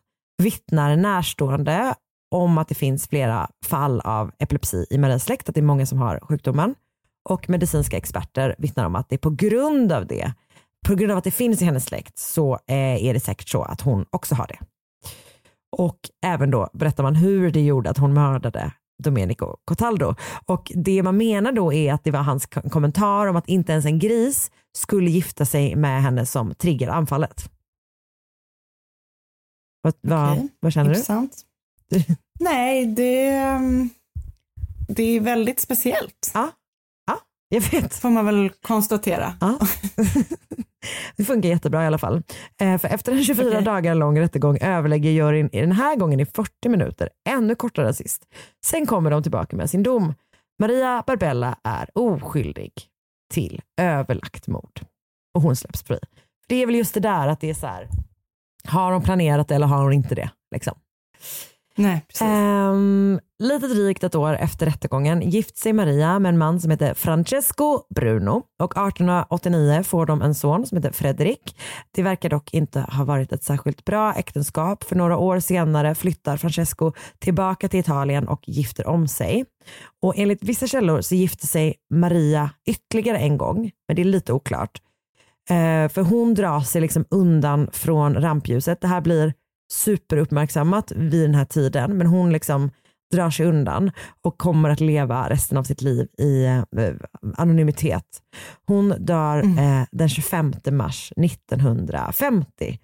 [0.42, 1.94] vittnar närstående
[2.34, 5.86] om att det finns flera fall av epilepsi i Marias släkt, att det är många
[5.86, 6.74] som har sjukdomen.
[7.28, 10.32] Och medicinska experter vittnar om att det är på grund av det,
[10.86, 13.62] på grund av att det finns i hennes släkt, så eh, är det säkert så
[13.62, 14.58] att hon också har det.
[15.76, 20.14] Och även då berättar man hur det gjorde att hon mördade Domenico Cotaldo.
[20.46, 23.72] Och det man menar då är att det var hans ko- kommentar om att inte
[23.72, 27.50] ens en gris skulle gifta sig med henne som triggar anfallet.
[29.82, 30.48] Vad, vad, Okej.
[30.60, 30.94] vad känner du?
[30.94, 31.42] intressant.
[32.40, 33.90] Nej, det, ehm,
[34.88, 36.30] det är väldigt speciellt.
[36.34, 36.50] Ja
[37.54, 37.94] jag vet.
[37.94, 39.34] Får man väl konstatera.
[39.40, 39.58] Ja.
[41.16, 42.22] det funkar jättebra i alla fall.
[42.60, 43.62] Eh, för efter en 24 Okej.
[43.62, 47.94] dagar lång rättegång överlägger juryn i den här gången i 40 minuter, ännu kortare än
[47.94, 48.22] sist.
[48.64, 50.14] Sen kommer de tillbaka med sin dom.
[50.58, 52.72] Maria Barbella är oskyldig
[53.32, 54.80] till överlagt mord
[55.34, 55.98] och hon släpps fri.
[56.48, 57.88] Det är väl just det där att det är så här,
[58.68, 60.30] har hon planerat det eller har hon inte det?
[60.54, 60.78] Liksom.
[61.76, 62.22] Nej, precis.
[62.22, 66.94] Um, lite drygt ett år efter rättegången gift sig Maria med en man som heter
[66.94, 71.56] Francesco Bruno och 1889 får de en son som heter Fredrik.
[71.90, 76.36] Det verkar dock inte ha varit ett särskilt bra äktenskap för några år senare flyttar
[76.36, 79.44] Francesco tillbaka till Italien och gifter om sig.
[80.02, 84.32] Och enligt vissa källor så gifte sig Maria ytterligare en gång, men det är lite
[84.32, 84.80] oklart.
[85.50, 88.80] Uh, för hon drar sig liksom undan från rampljuset.
[88.80, 89.34] Det här blir
[89.72, 92.70] superuppmärksammat vid den här tiden men hon liksom
[93.12, 93.90] drar sig undan
[94.22, 96.62] och kommer att leva resten av sitt liv i eh,
[97.36, 98.22] anonymitet.
[98.66, 102.78] Hon dör eh, den 25 mars 1950.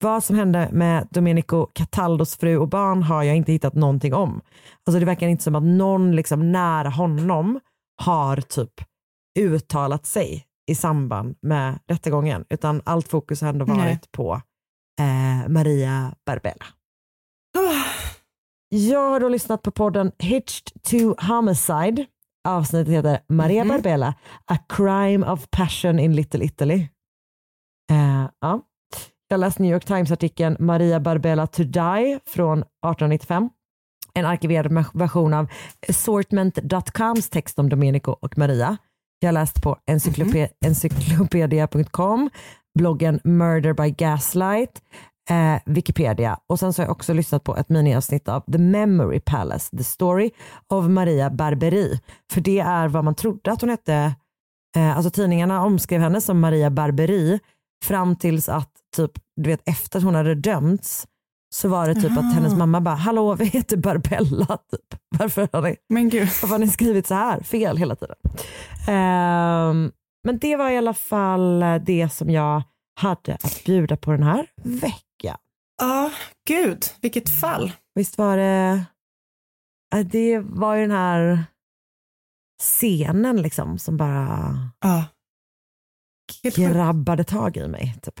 [0.00, 4.40] Vad som hände med Domenico Cataldos fru och barn har jag inte hittat någonting om.
[4.86, 7.60] Alltså det verkar inte som att någon liksom nära honom
[8.02, 8.72] har typ
[9.38, 14.00] uttalat sig i samband med rättegången utan allt fokus har ändå varit Nej.
[14.12, 14.40] på
[14.98, 16.66] eh, Maria Barbella.
[18.68, 22.06] Jag har då lyssnat på podden Hitched to Homicide.
[22.48, 23.68] Avsnittet heter Maria Mhm.
[23.68, 24.14] Barbella,
[24.46, 26.88] A Crime of Passion in Little Italy.
[27.90, 28.60] Eh, ja.
[29.28, 33.50] Jag har läst New York Times-artikeln Maria Barbella to Die från 1895.
[34.14, 35.46] En arkiverad version av
[35.88, 38.76] assortment.coms text om Domenico och Maria.
[39.20, 42.30] Jag läst på encyklope- encyclopedia.com,
[42.78, 44.82] bloggen Murder by Gaslight,
[45.30, 49.20] eh, Wikipedia och sen så har jag också lyssnat på ett miniavsnitt av The Memory
[49.20, 50.30] Palace, The Story
[50.68, 52.00] of Maria Barberi.
[52.32, 54.14] För det är vad man trodde att hon hette,
[54.76, 57.40] eh, alltså tidningarna omskrev henne som Maria Barberi
[57.84, 61.06] fram tills att typ, du vet efter att hon hade dömts
[61.54, 65.00] så var det typ att hennes mamma bara, hallå vi heter Barbella, typ.
[65.18, 66.20] varför, har ni, Men gud.
[66.22, 68.16] varför har ni skrivit så här fel hela tiden?
[68.88, 69.90] Ehm,
[70.28, 72.62] men det var i alla fall det som jag
[72.94, 75.36] hade att bjuda på den här veckan.
[75.78, 76.10] Ja,
[76.48, 77.72] gud, vilket fall.
[77.94, 78.84] Visst var det,
[79.94, 81.44] äh, det var ju den här
[82.62, 84.70] scenen liksom som bara
[86.42, 86.56] sjukt.
[86.56, 87.94] grabbade tag i mig.
[88.02, 88.20] Typ.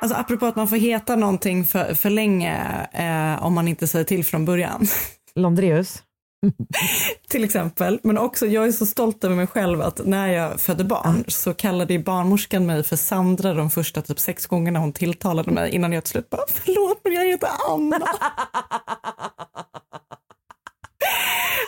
[0.00, 4.04] Alltså apropå att man får heta någonting för, för länge eh, om man inte säger
[4.04, 4.86] till från början.
[5.34, 6.02] Londreus.
[7.28, 8.00] till exempel.
[8.02, 11.54] Men också, jag är så stolt över mig själv att när jag födde barn så
[11.54, 15.92] kallade ju barnmorskan mig för Sandra de första typ sex gångerna hon tilltalade mig innan
[15.92, 18.00] jag till slut bara förlåt men jag heter Anna.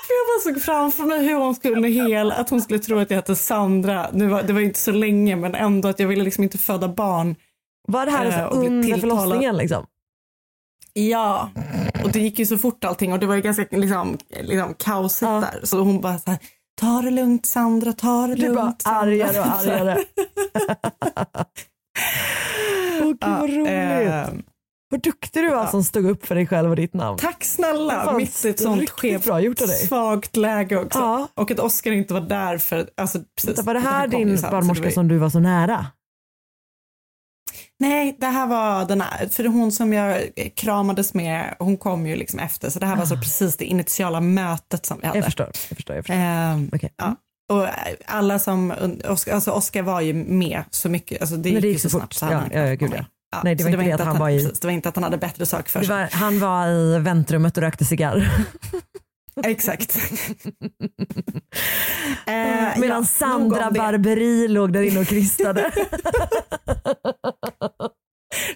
[0.09, 3.17] Jag bara såg framför mig hur hon skulle hel, att hon skulle tro att jag
[3.17, 4.11] hette Sandra.
[4.13, 6.89] Nu var, det var inte så länge men ändå att jag ville liksom inte föda
[6.89, 7.37] barn.
[7.91, 9.87] Var det här Eh, alltså under förlossningen liksom?
[10.93, 11.51] Ja,
[12.05, 15.21] och det gick ju så fort allting och det var ju ganska liksom, liksom kaosigt
[15.31, 15.61] där.
[15.63, 16.39] Så hon bara så här,
[16.81, 18.57] ta det lugnt Sandra, ta det Du lugnt.
[18.57, 19.99] bara Sandra." argare och argare.
[23.03, 23.69] Åh gud vad roligt.
[23.69, 24.29] eh,
[24.91, 27.19] vad duktig du var som stod upp för dig själv och ditt namn.
[27.19, 29.77] Tack snälla, Fan, mitt i ett sånt skevt, bra gjort av dig.
[29.77, 30.99] svagt läge också.
[30.99, 31.29] Ja.
[31.35, 33.65] Och att Oskar inte var där för, alltså precis.
[33.65, 35.87] Var det här kom ju din det barnmorska som du var så nära?
[37.81, 40.23] Nej, det här var den här, för hon som jag
[40.57, 44.21] kramades med, hon kom ju liksom efter, så det här var så precis det initiala
[44.21, 45.17] mötet som vi hade.
[45.19, 45.19] Ah.
[45.19, 45.47] Jag förstår.
[45.69, 46.17] Jag förstår, jag förstår.
[46.21, 46.93] Ehm, Okej.
[46.97, 47.17] ja.
[47.53, 47.67] Och
[48.07, 48.73] alla som,
[49.09, 51.91] Oskar, alltså Oskar var ju med så mycket, alltså det gick, det ju gick så
[51.91, 52.15] så snabbt.
[52.17, 53.05] Så Ja, ja, gud, ja.
[53.33, 54.89] Ja, Nej, det så var inte det att han var i- precis, det var inte
[54.89, 55.97] att han hade bättre sak för Det sig.
[55.97, 58.31] var, han var i väntrummet och rökte cigarr.
[59.45, 59.99] Exakt.
[62.27, 63.79] Eh, Medan ja, Sandra det.
[63.79, 65.71] Barberi låg där inne och kristade.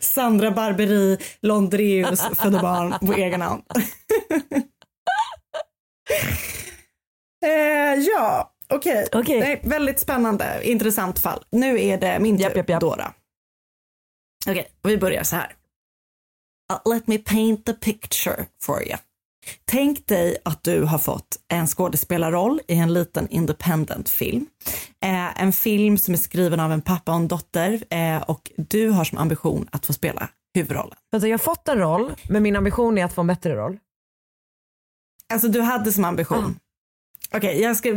[0.04, 3.62] Sandra Barberi Londreus födde barn på egen hand.
[7.44, 9.08] eh, ja, okej.
[9.12, 9.40] Okej.
[9.40, 11.44] Nej, Väldigt spännande, intressant fall.
[11.50, 12.80] Nu är det min tur, Japp, japp.
[12.80, 13.14] Dora.
[14.46, 15.54] Okej, och vi börjar så här.
[16.72, 18.96] Uh, let me paint the picture for you.
[19.64, 24.46] Tänk dig att du har fått en skådespelarroll i en liten independent film.
[25.04, 28.88] Eh, en film som är skriven av en pappa och en dotter eh, och du
[28.88, 30.96] har som ambition att få spela huvudrollen.
[31.12, 33.78] Alltså, jag har fått en roll, men min ambition är att få en bättre roll.
[35.32, 36.58] Alltså du hade som ambition.
[37.36, 37.88] Okej, jag ska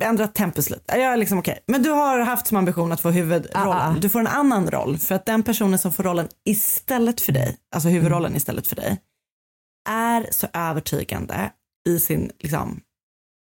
[0.00, 0.82] ändra tempus lite.
[0.98, 1.58] Jag är liksom okej.
[1.66, 3.72] Men du har haft som ambition att få huvudrollen.
[3.72, 3.94] Ah, ah.
[4.00, 7.56] Du får en annan roll för att den personen som får rollen istället för dig,
[7.74, 8.98] alltså huvudrollen istället för dig,
[9.86, 11.52] är så övertygande
[11.88, 12.80] i sin, liksom,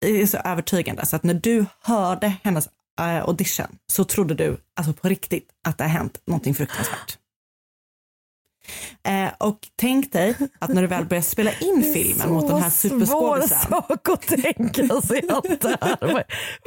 [0.05, 2.69] är så övertygande så att när du hörde hennes
[2.99, 7.17] eh, audition så trodde du alltså på riktigt att det har hänt någonting fruktansvärt.
[9.07, 12.69] Eh, och tänk dig att när du väl börjar spela in filmen mot den här
[12.69, 13.57] svår superskådisen.
[13.57, 15.97] sak att tänka sig allt det här.
[16.01, 16.09] Vad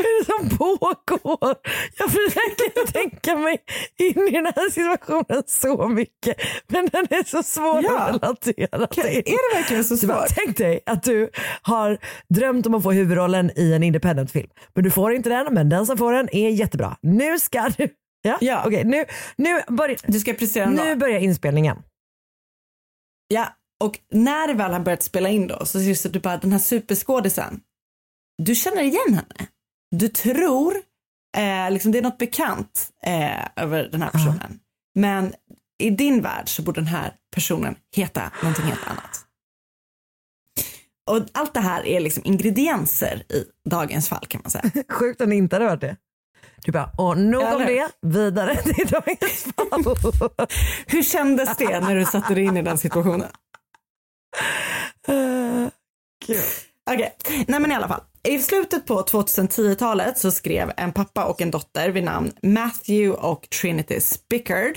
[0.06, 1.54] är det som pågår?
[1.98, 3.58] Jag försöker tänka mig
[3.98, 6.36] in i den här situationen så mycket.
[6.68, 8.18] Men den är så svår Ja.
[8.22, 9.04] att relatera till.
[9.34, 10.26] Är det verkligen så svårt?
[10.44, 11.30] tänk dig att du
[11.62, 11.98] har
[12.34, 14.48] drömt om att få huvudrollen i en independent film.
[14.74, 16.96] Men du får inte den, men den som får den är jättebra.
[17.02, 17.88] Nu ska du...
[18.22, 18.62] Ja, Ja.
[18.66, 18.85] okej.
[18.85, 19.04] nu,
[19.37, 21.77] nu, börja, Du ska prestera en nu börjar inspelningen.
[23.35, 26.20] Ja, och när det väl har börjat spela in då så ser det ut du
[26.20, 27.60] bara den här superskådisen.
[28.42, 29.48] Du känner igen henne.
[29.96, 30.76] Du tror,
[31.37, 34.60] eh, liksom det är något bekant eh, över den här personen.
[34.94, 35.35] Men
[35.78, 39.26] i din värld så borde den här personen heta någonting helt annat.
[41.10, 44.70] Och allt det här är liksom ingredienser i dagens fall kan man säga.
[44.88, 45.96] Sjukt om det inte hade varit det.
[46.65, 49.96] Du bara, och nog om det, vidare till dagens fall.
[50.87, 53.29] Hur kändes det när du satte dig in i den situationen?
[56.27, 56.44] Gud.
[56.90, 57.17] Okej,
[57.48, 58.00] nej men i alla fall.
[58.29, 63.50] I slutet på 2010-talet så skrev en pappa och en dotter vid namn Matthew och
[63.50, 64.75] Trinity Spickard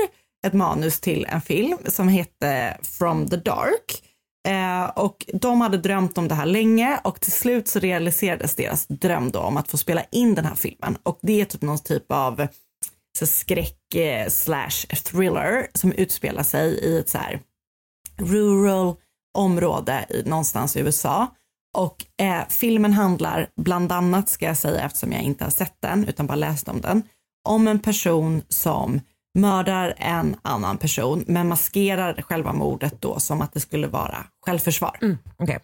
[0.48, 4.04] ett manus till en film som hette From the Dark.
[4.48, 8.88] Eh, och de hade drömt om det här länge och till slut så realiserades deras
[8.88, 10.98] dröm då om att få spela in den här filmen.
[11.04, 12.48] Och det är typ någon typ av
[13.20, 17.39] så skräck eh, slash thriller som utspelar sig i ett så här
[18.18, 18.96] rural
[19.38, 21.36] område i, någonstans i USA.
[21.78, 26.08] Och eh, filmen handlar bland annat, ska jag säga eftersom jag inte har sett den
[26.08, 27.04] utan bara läst om den,
[27.50, 29.02] om en person som
[29.34, 34.98] mördar en annan person men maskerar själva mordet då som att det skulle vara självförsvar.
[35.02, 35.60] Mm, okay.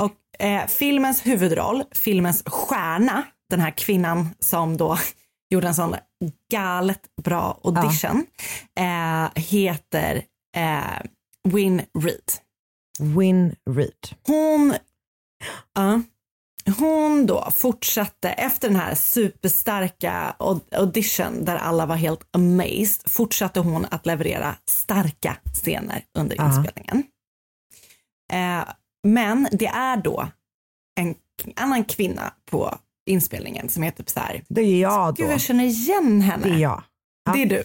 [0.00, 4.98] Och eh, filmens huvudroll, filmens stjärna, den här kvinnan som då
[5.50, 5.96] gjorde en sån
[6.50, 8.26] galet bra audition,
[8.74, 8.82] ja.
[8.82, 10.22] eh, heter
[10.56, 11.00] eh,
[11.48, 12.32] Win Reed.
[12.98, 14.16] Win Reed.
[14.26, 14.74] Hon,
[15.78, 15.98] uh,
[16.78, 20.36] hon då fortsatte efter den här superstarka
[20.70, 26.46] audition där alla var helt amazed fortsatte hon att leverera starka scener under uh.
[26.46, 27.04] inspelningen.
[28.32, 28.64] Eh,
[29.06, 30.28] men det är då
[31.00, 31.14] en
[31.56, 34.44] annan kvinna på inspelningen som typ så här.
[34.48, 35.22] Det är jag då.
[35.22, 36.44] Gud, jag känner igen henne.
[36.44, 36.82] Det är jag.
[37.24, 37.32] Ja.
[37.32, 37.64] Det är du.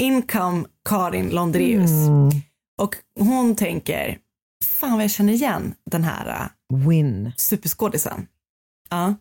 [0.00, 1.90] Income Karin Londreus.
[1.90, 2.30] Mm.
[2.82, 4.18] Och hon tänker,
[4.64, 7.32] fan vad jag känner igen den här Win.
[7.36, 8.26] superskådisen.
[8.90, 9.14] Ja.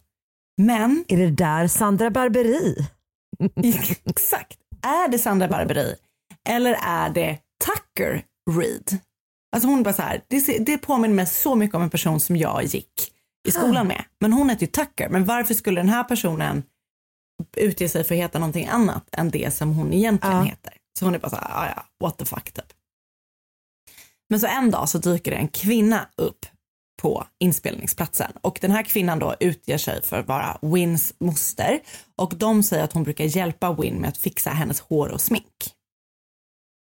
[0.58, 1.06] Men.
[1.08, 2.88] Är det där Sandra Barberi?
[4.06, 4.58] exakt.
[4.82, 5.96] Är det Sandra Barberi?
[6.50, 8.98] Eller är det Tucker Reed?
[9.56, 12.36] Alltså hon bara så här, det, det påminner mig så mycket om en person som
[12.36, 13.12] jag gick
[13.48, 14.04] i skolan med.
[14.20, 15.10] Men hon heter ju Tucker.
[15.10, 16.64] Men varför skulle den här personen
[17.58, 20.44] utge sig för att heta någonting annat än det som hon egentligen Ja.
[20.44, 20.74] heter?
[21.00, 22.66] Så hon är bara så här, "Ah, ja, what the fuck typ.
[24.30, 26.46] Men så en dag så dyker det en kvinna upp
[27.06, 31.80] på inspelningsplatsen och den här kvinnan då utger sig för att vara Wins moster
[32.16, 35.74] och de säger att hon brukar hjälpa Win med att fixa hennes hår och smink.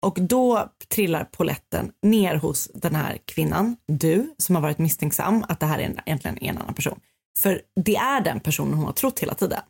[0.02, 5.60] Och då trillar poletten ner hos den här kvinnan, du, som har varit misstänksam att
[5.60, 7.00] det här är en, egentligen en annan person.
[7.38, 9.60] För det är den personen hon har trott hela tiden.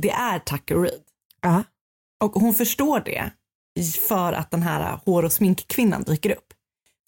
[0.00, 1.02] Det är Tucker Reed.
[1.40, 1.64] Ja.
[2.24, 3.30] Och hon förstår det
[4.08, 6.52] för att den här hår och sminkkvinnan dyker upp.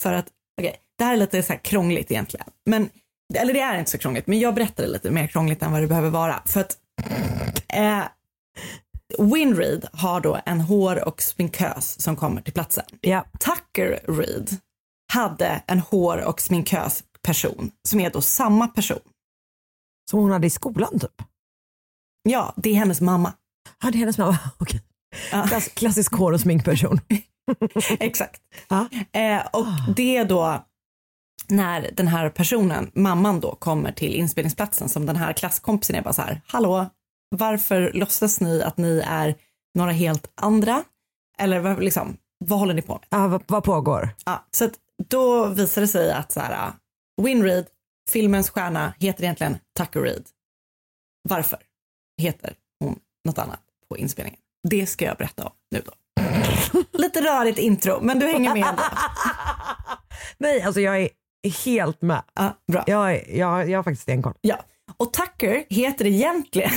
[0.03, 0.27] För att,
[0.61, 2.47] okej, det här är lite så här krångligt egentligen.
[2.67, 2.91] Men,
[3.35, 5.81] eller det är inte så krångligt, men jag berättar det lite mer krångligt än vad
[5.83, 6.43] det behöver vara.
[6.47, 6.77] För att
[7.69, 8.03] eh,
[9.19, 12.85] Winreed har då en hår och sminkös som kommer till platsen.
[13.01, 13.25] Ja.
[13.41, 14.57] Tucker Reed
[15.13, 19.01] hade en hår och sminkös person som är då samma person.
[20.11, 21.23] Som hon hade i skolan typ?
[22.23, 23.33] Ja, det är hennes mamma.
[23.83, 24.39] Ja, det är hennes mamma.
[24.59, 24.83] Okej.
[25.31, 27.01] Klass, klassisk hår och sminkperson.
[28.01, 28.41] Exakt.
[28.69, 28.89] Ja.
[29.13, 29.67] Eh, och
[29.97, 30.65] det är då
[31.47, 36.13] när den här personen, mamman då, kommer till inspelningsplatsen som den här klasskompisen är bara
[36.13, 36.87] så här, hallå,
[37.29, 39.35] varför låtsas ni att ni är
[39.75, 40.85] några helt andra?
[41.39, 43.07] Eller liksom, vad håller ni på med?
[43.09, 44.09] Ja, vad, vad pågår?
[44.25, 44.73] Ja, så att
[45.09, 46.73] då visar det sig att så här,
[47.23, 47.67] Win Reed,
[48.11, 50.25] filmens stjärna, heter egentligen Tucker Reed.
[51.29, 51.59] Varför
[52.23, 54.41] heter hon något annat på inspelningen?
[54.69, 55.93] Det ska jag berätta om nu då.
[56.99, 58.83] Lite rörigt intro, men du hänger med ändå.
[60.39, 61.09] Nej, alltså jag är
[61.51, 62.23] helt med.
[62.35, 62.85] Ja, bra.
[62.87, 64.35] Jag, jag, jag har faktiskt stenkoll.
[64.41, 64.57] Ja,
[64.97, 66.71] och Tucker heter egentligen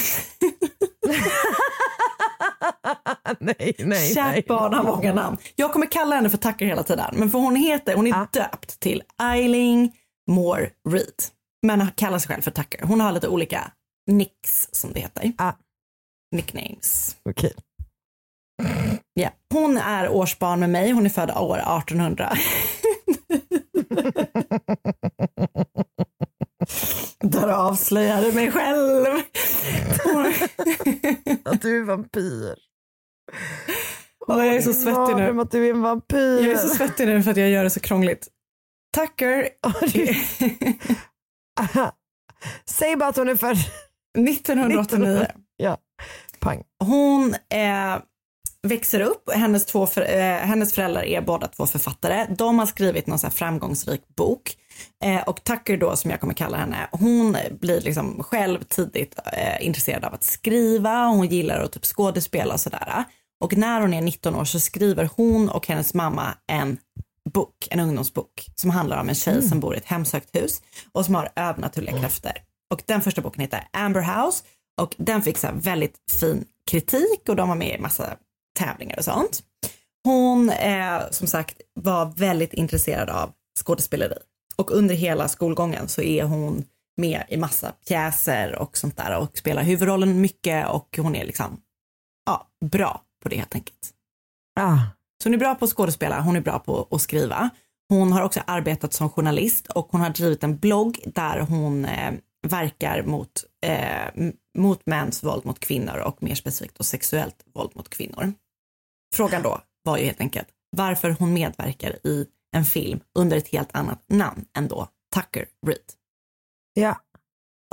[3.40, 4.46] nej, nej, Kärt nej.
[4.48, 5.38] barn har många namn.
[5.56, 8.80] Jag kommer kalla henne för Tucker hela tiden, men för hon heter, hon är döpt
[8.80, 9.96] till Eiling
[10.32, 11.24] Moore Reed.
[11.68, 12.86] Men kallar sig själv för Tucker.
[12.86, 13.72] Hon har lite olika
[14.12, 15.32] nicks som det heter.
[16.36, 17.16] Nicknames.
[17.30, 17.54] Okej.
[19.14, 19.30] Ja.
[19.54, 22.34] Hon är årsbarn med mig, hon är född år 1800.
[27.22, 29.06] Där avslöjade mig själv.
[31.44, 32.56] Att du är vampyr.
[34.28, 35.42] Åh, jag är så svettig nu.
[35.42, 36.42] Att du är en vampyr.
[36.42, 38.28] Jag är så svettig nu för att jag gör det så krångligt.
[38.96, 39.50] Tucker.
[42.70, 43.58] Säg bara att hon är född
[44.18, 45.28] 1989.
[45.58, 45.78] Ja,
[46.40, 46.64] pang.
[46.84, 47.98] Hon eh,
[48.68, 52.28] växer upp, hennes, två för, eh, hennes föräldrar är båda två författare.
[52.38, 54.58] De har skrivit någon så här framgångsrik bok.
[55.04, 59.66] Eh, och Tucker då, som jag kommer kalla henne, hon blir liksom själv tidigt eh,
[59.66, 61.06] intresserad av att skriva.
[61.06, 63.04] Hon gillar att typ skådespela och sådär.
[63.44, 66.78] Och när hon är 19 år så skriver hon och hennes mamma en
[67.34, 70.62] bok, en ungdomsbok, som handlar om en tjej som bor i ett hemsökt hus
[70.92, 72.38] och som har övernaturliga krafter.
[72.72, 74.44] Och den första boken heter Amber House
[74.82, 78.18] och den fick så väldigt fin kritik och de var med i massa
[78.58, 79.44] tävlingar och sånt.
[80.04, 84.18] Hon eh, som sagt var väldigt intresserad av skådespeleri
[84.56, 86.64] och under hela skolgången så är hon
[86.98, 91.62] med i massa pjäser och sånt där och spelar huvudrollen mycket och hon är liksom
[92.26, 93.94] ja, bra på det helt enkelt.
[94.60, 94.78] Ah.
[95.24, 97.50] Så hon är bra på att skådespela, hon är bra på att skriva.
[97.90, 102.14] Hon har också arbetat som journalist och hon har drivit en blogg där hon eh,
[102.48, 104.26] verkar mot, eh,
[104.58, 108.34] mot mäns våld mot kvinnor och mer specifikt då sexuellt våld mot kvinnor.
[109.16, 113.76] Frågan då var ju helt enkelt varför hon medverkar i en film under ett helt
[113.76, 115.94] annat namn än då Tucker Reed.
[116.74, 117.02] Ja.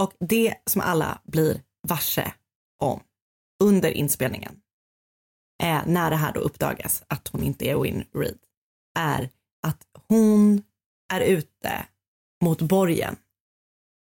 [0.03, 2.33] Och det som alla blir varse
[2.79, 3.01] om
[3.63, 4.61] under inspelningen,
[5.63, 8.39] eh, när det här då uppdagas att hon inte är Win Reed,
[8.99, 9.31] är
[9.67, 10.63] att hon
[11.13, 11.87] är ute
[12.45, 13.17] mot borgen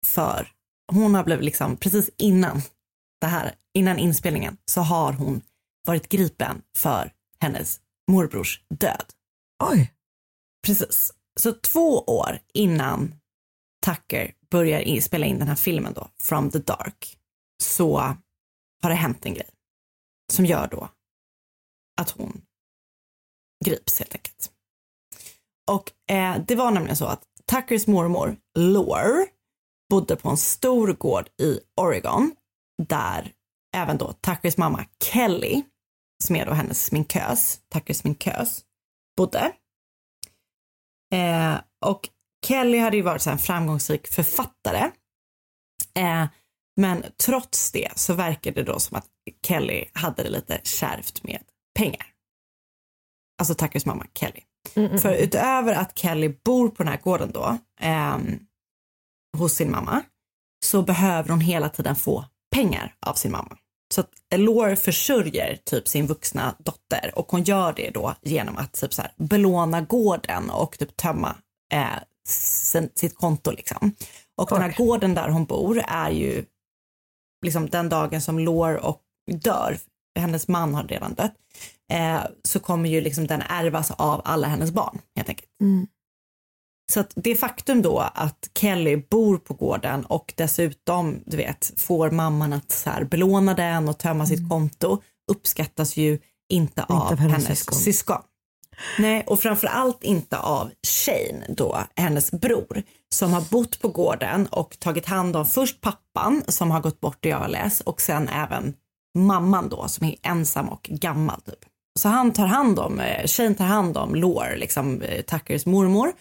[0.07, 0.53] för
[0.93, 2.63] hon har blivit liksom precis innan
[3.21, 5.43] det här, innan inspelningen så har hon
[5.87, 7.13] varit gripen för
[7.43, 7.81] hennes
[8.11, 9.13] morbrors död.
[9.65, 9.95] Oj.
[10.67, 11.13] Precis.
[11.41, 13.15] Så två år innan
[13.87, 17.19] Tucker börjar spela in den här filmen då, From the Dark,
[17.63, 17.97] så
[18.83, 19.49] har det hänt en grej
[20.33, 20.89] som gör då
[22.01, 22.43] att hon
[23.65, 24.53] grips helt enkelt.
[25.71, 29.27] Och eh, det var nämligen så att Tuckers mormor, Lore,
[29.91, 32.33] bodde på en stor gård i Oregon
[32.83, 33.33] där
[33.77, 35.63] även då Tuckers mamma Kelly,
[36.25, 38.65] som är då hennes sminkös, Tuckers sminkös,
[39.17, 39.53] bodde.
[41.15, 42.09] Eh, och
[42.47, 44.91] Kelly hade ju varit så en framgångsrik författare.
[45.95, 46.27] Eh,
[46.77, 49.07] men trots det så verkade det då som att
[49.47, 51.43] Kelly hade det lite kärvt med
[51.79, 52.07] pengar.
[53.39, 54.41] Alltså Tuckers mamma Kelly.
[55.01, 58.39] För utöver att Kelly bor på den här gården då, ehm,
[59.37, 60.03] hos sin mamma,
[60.65, 63.59] så behöver hon hela tiden få pengar av sin mamma.
[63.95, 68.73] Så att Lore försörjer typ sin vuxna dotter och hon gör det då genom att
[68.73, 71.37] typ så här belåna gården och typ tömma
[71.73, 73.95] eh, sin, sitt konto liksom.
[74.37, 76.45] Och den här gården där hon bor är ju
[77.45, 79.79] liksom den dagen som Lore och dör,
[80.19, 81.35] hennes man har redan dött,
[81.93, 85.49] eh, så kommer ju liksom den ärvas av alla hennes barn helt enkelt.
[86.93, 92.11] Så att det faktum då att Kelly bor på gården och dessutom, du vet, får
[92.11, 96.19] mamman att så här belåna den och tömma sitt konto uppskattas ju
[96.49, 97.79] inte, av, av hennes syskon.
[97.79, 98.23] syskon.
[98.99, 102.83] Nej, och framför allt inte av Shane då, hennes bror,
[103.15, 107.27] som har bott på gården och tagit hand om först pappan som har gått bort
[107.27, 108.75] i ALS och sen även
[109.19, 111.65] mamman då som är ensam och gammal typ.
[111.99, 116.09] Så han tar hand om, eh, Shane tar hand om Lore, liksom eh, Tuckers mormor
[116.09, 116.15] eh,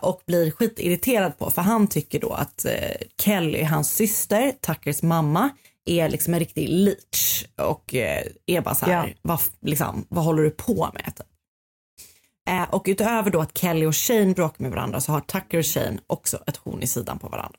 [0.00, 2.72] och blir skitirriterad på för han tycker då att eh,
[3.20, 5.50] Kelly, hans syster, Tuckers mamma,
[5.84, 9.14] är liksom en riktig leech och eh, är bara så här, Ja.
[9.22, 11.12] vad, liksom, vad håller du på med?
[11.16, 11.26] Typ.
[12.50, 15.66] Eh, och utöver då att Kelly och Shane bråkar med varandra så har Tucker och
[15.66, 17.58] Shane också ett horn i sidan på varandra.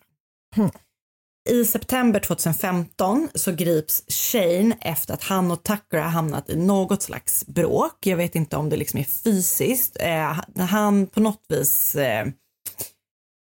[1.49, 7.01] I september 2015 så grips Shane efter att han och Tucker har hamnat i något
[7.01, 8.05] slags bråk.
[8.05, 9.97] Jag vet inte om det liksom är fysiskt.
[9.99, 12.27] Eh, han på något vis eh,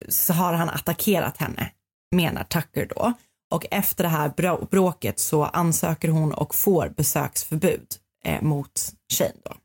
[0.10, 1.72] så har han attackerat henne,
[2.16, 3.14] menar Tucker då.
[3.54, 7.88] Och efter det här brå- bråket så ansöker hon och får besöksförbud
[8.26, 9.56] eh, mot Shane då.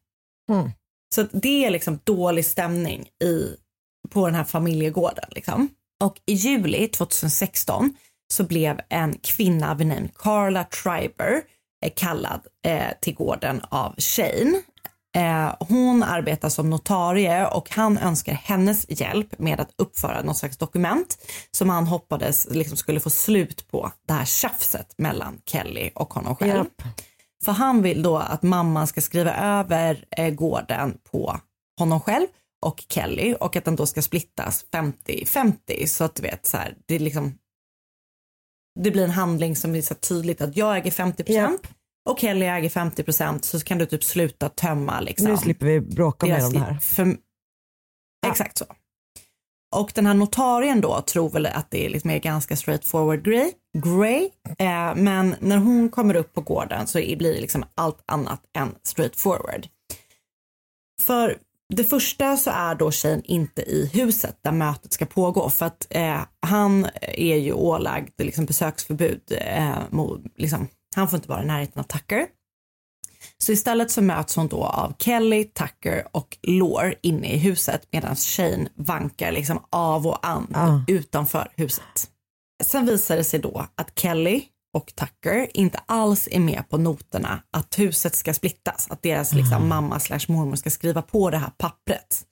[1.14, 3.56] Så att det är liksom dålig stämning i,
[4.10, 5.24] på den här familjegården.
[5.30, 5.68] Liksom.
[6.04, 7.94] Och i juli 2016
[8.32, 11.42] så blev en kvinna vid namn Carla Triber
[11.84, 14.62] eh, kallad eh, till gården av Shane.
[15.16, 20.58] Eh, hon arbetar som notarie och han önskar hennes hjälp med att uppföra något slags
[20.58, 21.18] dokument
[21.50, 26.36] som han hoppades liksom skulle få slut på det här tjafset mellan Kelly och honom
[26.36, 26.56] själv.
[26.56, 26.82] Japp.
[27.44, 31.40] För han vill då att mamman ska skriva över gården på
[31.78, 32.26] honom själv
[32.62, 36.74] och Kelly och att den då ska splittas 50-50 så att du vet så här,
[36.86, 37.38] det är liksom
[38.80, 41.58] det blir en handling som visar tydligt att jag äger 50%
[42.10, 45.28] och Kelly äger 50% så kan du typ sluta tömma liksom.
[45.28, 46.78] Nu slipper vi bråka mer om det här.
[46.78, 47.16] För...
[48.26, 48.64] Exakt så.
[49.74, 53.52] Och den här notarien då tror väl att det är liksom är ganska straightforward grey,
[53.78, 54.30] grey.
[54.58, 58.74] Eh, men när hon kommer upp på gården så blir det liksom allt annat än
[58.82, 59.66] straightforward.
[61.00, 61.38] För
[61.74, 65.86] det första så är då Shane inte i huset där mötet ska pågå för att
[65.90, 69.20] eh, han är ju ålagd liksom besöksförbud.
[69.30, 72.26] Eh, mot, liksom, han får inte vara i närheten av Tucker.
[73.38, 78.16] Så istället så möts hon då av Kelly, Tucker och Lore inne i huset medan
[78.16, 82.10] Shane vankar liksom av och an utanför huset.
[82.64, 84.42] Sen visar det sig då att Kelly
[84.74, 89.68] och Tucker inte alls är med på noterna att huset ska splittas, att deras liksom,
[89.68, 92.22] mamma slash mormor ska skriva på det här pappret.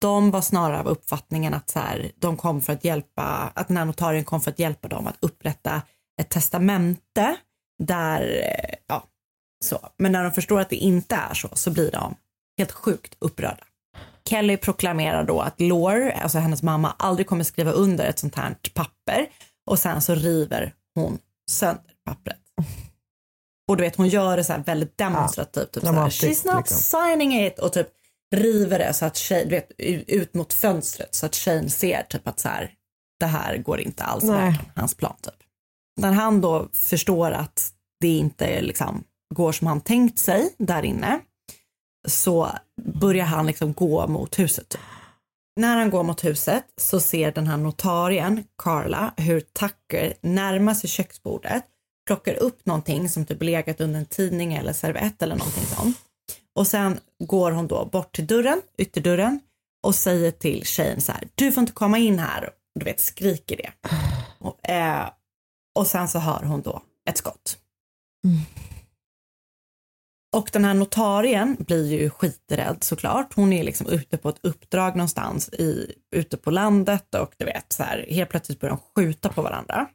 [0.00, 3.76] de var snarare av uppfattningen att så här, de kom för att hjälpa, att den
[3.76, 5.82] här notarien kom för att hjälpa dem att upprätta
[6.20, 7.36] ett testamente
[7.82, 9.04] där, eh, ja,
[9.64, 9.88] så.
[9.98, 12.14] Men när de förstår att det inte är så, så blir de
[12.58, 13.64] helt sjukt upprörda.
[14.28, 18.56] Kelly proklamerar då att Lore, alltså hennes mamma, aldrig kommer skriva under ett sånt här
[18.74, 19.26] papper
[19.66, 21.18] och sen så river hon
[21.50, 22.40] sönder pappret.
[23.68, 25.72] Och du vet, hon gör det så här väldigt demonstrativt.
[25.72, 26.78] Typ så här, She's not liksom.
[26.78, 27.88] signing it och typ
[28.34, 29.70] river det så att tjej, du vet,
[30.08, 32.72] ut mot fönstret så att tjejen ser typ att så här,
[33.20, 35.34] det här går inte alls verkligen hans plan typ.
[36.00, 41.20] När han då förstår att det inte liksom går som han tänkt sig där inne
[42.08, 42.50] så
[42.82, 44.68] börjar han liksom gå mot huset.
[44.68, 44.80] Typ.
[45.56, 50.90] När han går mot huset så ser den här notarien, Carla, hur Tucker närmar sig
[50.90, 51.64] köksbordet,
[52.06, 55.96] plockar upp någonting som typ legat under en tidning eller servett eller någonting sånt.
[56.54, 59.40] Och sen går hon då bort till dörren, ytterdörren
[59.82, 62.50] och säger till tjejen så här, du får inte komma in här.
[62.78, 63.70] Du vet, skriker det.
[64.38, 65.08] Och, eh,
[65.78, 67.58] och sen så hör hon då ett skott.
[68.24, 68.40] Mm.
[70.36, 73.34] Och den här notarien blir ju skiträdd såklart.
[73.34, 77.72] Hon är liksom ute på ett uppdrag någonstans i, ute på landet och du vet
[77.72, 79.86] så här, helt plötsligt börjar de skjuta på varandra.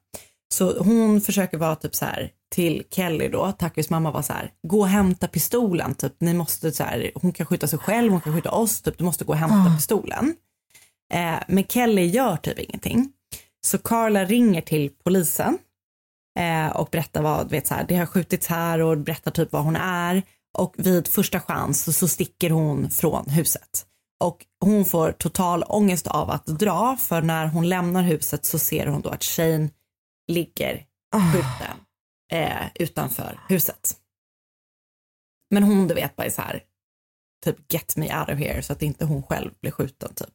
[0.54, 4.52] Så hon försöker vara typ så här till Kelly då, Tuckers mamma var så här,
[4.68, 8.22] gå och hämta pistolen, typ ni måste så här, hon kan skjuta sig själv, hon
[8.22, 10.36] kan skjuta oss, typ du måste gå och hämta pistolen.
[11.14, 13.12] Eh, men Kelly gör typ ingenting.
[13.68, 15.58] Så Carla ringer till polisen
[16.40, 19.64] eh, och berättar vad, vet så här, det har skjutits här och berättar typ vad
[19.64, 20.24] hon är.
[20.58, 23.86] Och vid första chans så, så sticker hon från huset.
[24.24, 28.88] Och hon får total ångest av att dra för när hon lämnar huset så ser
[28.88, 29.70] hon då att Shane
[30.28, 30.86] ligger
[31.34, 31.78] skjuten
[32.32, 33.98] eh, utanför huset.
[35.50, 36.64] Men hon du vet bara är så här,
[37.46, 40.30] typ get me out of here så att inte hon själv blir skjuten typ.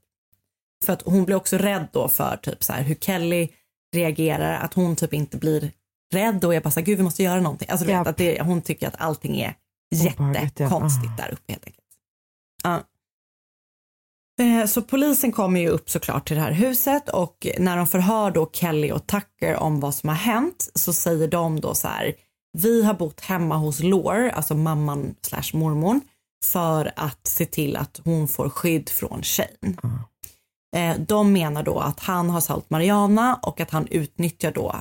[0.84, 3.48] För att hon blir också rädd då för typ så här hur Kelly
[3.94, 5.72] reagerar, att hon typ inte blir
[6.14, 7.68] rädd och jag bara så gud vi måste göra någonting.
[7.70, 8.06] Alltså du vet Japp.
[8.06, 9.54] att det, hon tycker att allting är
[9.94, 10.42] Obehagligt, ja.
[10.42, 11.22] jättekonstigt Ah.
[11.22, 11.86] där uppe helt enkelt.
[12.64, 12.80] Ja.
[14.44, 18.30] Eh, Så polisen kommer ju upp såklart till det här huset och när de förhör
[18.30, 22.14] då Kelly och Tucker om vad som har hänt så säger de då så här,
[22.58, 26.00] vi har bott hemma hos Lore, alltså mamman slash mormor,
[26.44, 29.76] för att se till att hon får skydd från Shane.
[30.76, 34.74] Eh, De menar då att han har sålt Mariana och att han utnyttjar då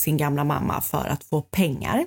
[0.00, 2.06] sin gamla mamma för att få pengar.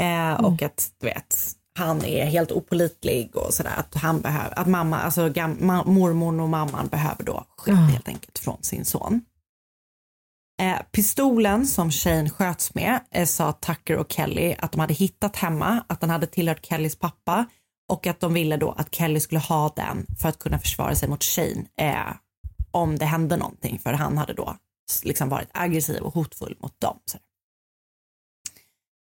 [0.00, 1.36] Eh, Och att du vet,
[1.78, 3.74] han är helt opolitlig och sådär.
[3.76, 8.08] Att han behöver, att mamma, alltså gam, ma, mormor och mamman behöver då skydd helt
[8.08, 9.20] enkelt från sin son.
[10.62, 15.36] Eh, pistolen som Shane sköts med eh, sa Tucker och Kelly att de hade hittat
[15.36, 17.46] hemma, att den hade tillhört Kellys pappa
[17.92, 21.08] och att de ville då att Kelly skulle ha den för att kunna försvara sig
[21.08, 22.12] mot Shane eh,
[22.70, 24.56] om det hände någonting för han hade då
[25.04, 26.98] liksom varit aggressiv och hotfull mot dem.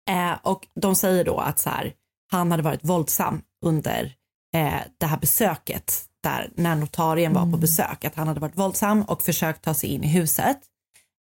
[0.09, 1.93] Eh, och de säger då att så här,
[2.31, 4.15] han hade varit våldsam under
[4.55, 9.03] eh, det här besöket där när notarien var på besök, att han hade varit våldsam
[9.03, 10.57] och försökt ta sig in i huset.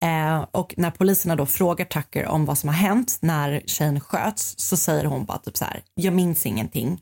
[0.03, 4.59] Eh, och när poliserna då frågar Tucker om vad som har hänt när tjejen sköts
[4.59, 7.01] så säger hon bara typ så här, jag minns ingenting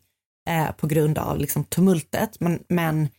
[0.50, 3.10] eh, på grund av liksom tumultet, men, men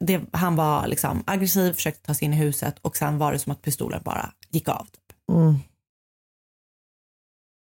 [0.00, 3.38] det, han var liksom aggressiv, försökte ta sig in i huset och sen var det
[3.38, 4.84] som att pistolen bara gick av.
[4.84, 5.32] Typ.
[5.32, 5.54] Mm.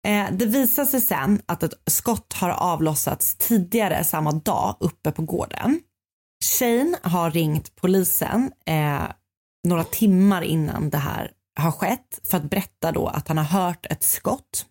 [0.07, 5.21] Eh, det visar sig sen att ett skott har avlossats tidigare samma dag uppe på
[5.21, 5.79] gården.
[6.43, 9.03] Shane har ringt polisen eh,
[9.67, 13.85] några timmar innan det här har skett för att berätta då att han har hört
[13.85, 14.65] ett skott.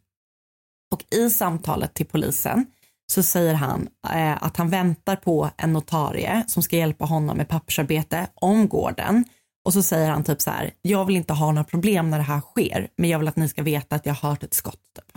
[0.93, 2.67] Och i samtalet till polisen
[3.13, 7.49] så säger han eh, att han väntar på en notarie som ska hjälpa honom med
[7.49, 9.25] pappersarbete om gården.
[9.65, 12.25] Och så säger han typ så här, jag vill inte ha några problem när det
[12.25, 14.81] här sker, men jag vill att ni ska veta att jag har hört ett skott.
[14.97, 15.17] Typ.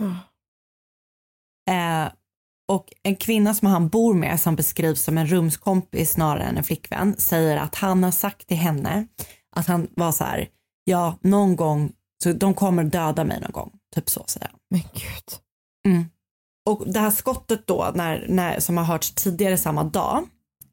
[1.70, 2.12] Eh,
[2.68, 6.64] och en kvinna som han bor med, som beskrivs som en rumskompis snarare än en
[6.64, 9.06] flickvän, säger att han har sagt till henne
[9.56, 10.48] att han var så här,
[10.84, 13.72] ja, någon gång, så de kommer döda mig någon gång.
[13.94, 14.58] Typ så säger han.
[14.70, 15.38] Men gud.
[15.86, 16.04] Mm.
[16.70, 20.18] Och det här skottet då, när, när, som har hörts tidigare samma dag,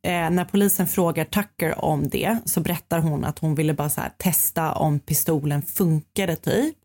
[0.04, 4.12] eh, när polisen frågar Tucker om det så berättar hon att hon ville bara här,
[4.18, 6.76] testa om pistolen funkade typ.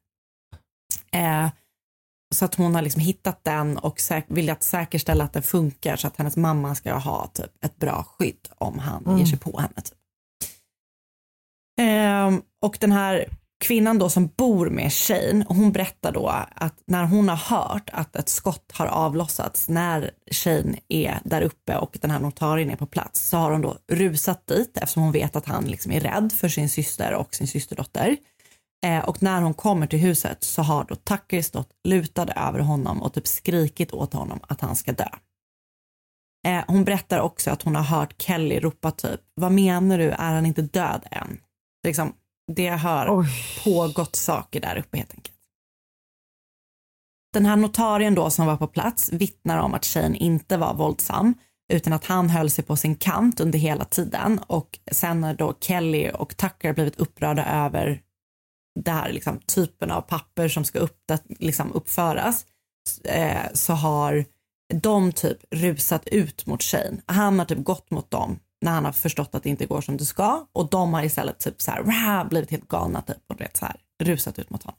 [1.12, 1.48] Eh,
[2.34, 5.96] så att hon har liksom hittat den och säk- vill att säkerställa att den funkar
[5.96, 9.18] så att hennes mamma ska ha typ ett bra skydd om han Mm.
[9.18, 9.74] ger sig på henne.
[9.76, 9.98] Typ.
[11.80, 13.28] Ehm, och den här
[13.60, 18.16] kvinnan då som bor med Shane, hon berättar då att när hon har hört att
[18.16, 22.86] ett skott har avlossats när Shane är där uppe och den här notarien är på
[22.86, 26.32] plats så har hon då rusat dit eftersom hon vet att han liksom är rädd
[26.32, 28.16] för sin syster och sin systerdotter.
[28.86, 33.02] Eh, och när hon kommer till huset så har då Tucker stått lutad över honom
[33.02, 35.08] och typ skrikit åt honom att han ska dö.
[36.46, 40.34] Eh, hon berättar också att hon har hört Kelly ropa typ, vad menar du, är
[40.34, 41.40] han inte död än?
[41.86, 42.12] Liksom,
[42.52, 43.26] det har
[43.64, 45.34] pågått saker där uppe helt enkelt.
[47.32, 51.34] Den här notarien då som var på plats vittnar om att Shane inte var våldsam
[51.72, 55.54] utan att han höll sig på sin kant under hela tiden och sen när då
[55.60, 58.00] Kelly och Tucker blivit upprörda över
[58.80, 62.46] det här liksom, typen av papper som ska upp, liksom, uppföras
[63.04, 64.24] eh, så har
[64.74, 66.96] de typ rusat ut mot Shane.
[67.06, 69.96] Han har typ gått mot dem när han har förstått att det inte går som
[69.96, 73.40] det ska och de har istället typ så här, rah, blivit helt galna typ och
[73.40, 74.78] vet, så här, rusat ut mot honom.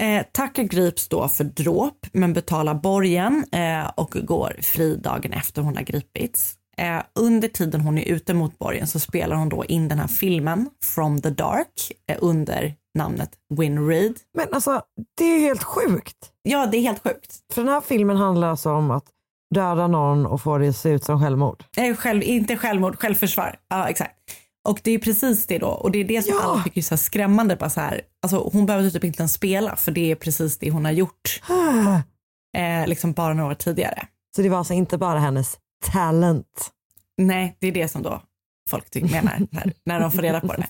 [0.00, 5.62] Eh, Tucker grips då för dråp men betalar borgen eh, och går fri dagen efter
[5.62, 6.54] hon har gripits.
[6.76, 10.08] Eh, under tiden hon är ute mot borgen så spelar hon då in den här
[10.08, 14.14] filmen From the Dark eh, under namnet Win Reed.
[14.34, 14.82] Men alltså,
[15.16, 16.32] det är helt sjukt.
[16.42, 17.40] Ja, det är helt sjukt.
[17.52, 19.13] För den här filmen handlar alltså om att
[19.54, 21.64] döda någon och få det att se ut som självmord.
[21.76, 23.56] Eh, själv, inte självmord, självförsvar.
[23.68, 24.14] Ja, exakt.
[24.68, 25.66] Och det är precis det då.
[25.68, 26.42] Och det är det som Ja.
[26.44, 27.56] alla tycker är så skrämmande.
[27.56, 30.70] Bara så här, alltså, hon behöver typ inte ens spela för det är precis det
[30.70, 31.42] hon har gjort.
[32.56, 34.06] Eh, liksom bara några år tidigare.
[34.36, 35.56] Så det var alltså inte bara hennes
[35.92, 36.70] talent.
[37.18, 38.22] Nej, det är det som då
[38.70, 40.66] folk tycker menar här, när de får reda på det.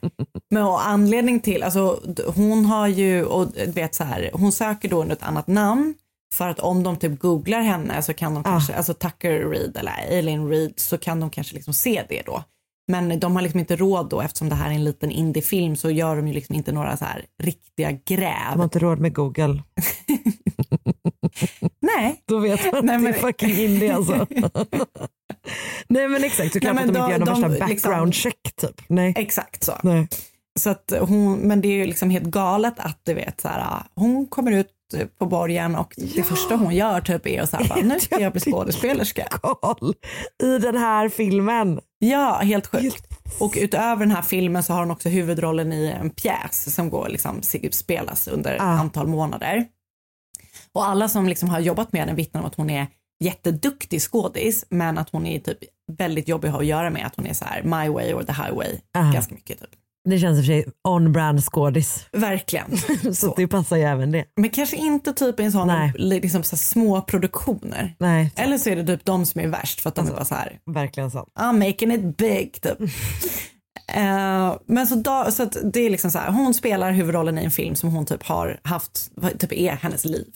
[0.51, 2.01] Men och anledning till, alltså
[2.35, 5.95] hon har ju, och du vet så här, hon söker då under ett annat namn
[6.35, 9.93] för att om de typ googlar henne så kan de kanske, alltså Tucker Reed eller
[10.09, 12.45] Eileen Reed så kan de kanske liksom se det då.
[12.93, 15.91] Men de har liksom inte råd då eftersom det här är en liten indiefilm så
[15.91, 18.57] gör de ju liksom inte några så här riktiga De gräv.
[18.57, 19.63] har inte råd med Google.
[21.81, 22.23] Nej.
[22.29, 24.27] Då vet man Nej, att det är men- fucking indie alltså.
[25.89, 28.15] Nej men exakt, såklart Nej, att de inte de- gör någon de värsta liksom- background
[28.15, 28.81] check typ.
[28.89, 29.13] Nej.
[29.17, 29.73] Exakt så.
[29.83, 30.09] Nej.
[30.61, 33.83] Så att hon, men det är ju liksom helt galet att du vet så här,
[33.95, 34.69] hon kommer ut
[35.19, 38.33] på borgen och det första hon gör typ är att här, bara, nu ska jag
[38.33, 39.29] bli skådespelerska.
[40.43, 41.81] I den här filmen.
[41.99, 43.07] Ja, helt sjukt.
[43.41, 47.09] Och utöver den här filmen så har hon också huvudrollen i en pjäs som går
[47.09, 48.65] liksom spelas under ett Ah.
[48.65, 49.65] antal månader.
[50.73, 52.87] Och alla som liksom har jobbat med henne vittnar om att hon är
[53.25, 55.59] jätteduktig skådis men att hon är typ
[55.93, 57.07] väldigt jobbig att ha att göra med.
[57.07, 59.13] Att hon är så här my way or the highway Ah.
[59.13, 59.71] ganska mycket typ.
[60.09, 62.07] Det känns i och för sig on-brand skådis.
[62.13, 62.77] Verkligen.
[63.15, 64.25] Så, att det passar ju även det.
[64.37, 65.93] Men kanske inte typ i en sån Nej.
[65.97, 67.95] liksom så små produktioner.
[67.99, 70.15] Nej, Eller så är det typ de som är värst för att de Alltså.
[70.15, 71.29] är bara så här, verkligen sant.
[71.39, 72.79] I'm making it big typ.
[73.89, 77.45] Eh, men så, da, så att det är liksom så här, hon spelar huvudrollen i
[77.45, 80.27] en film som hon typ har haft, typ är hennes liv.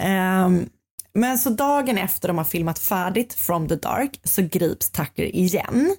[0.00, 0.66] Ehm,
[1.14, 5.96] men så dagen efter de har filmat färdigt From the Dark så grips Tucker igen.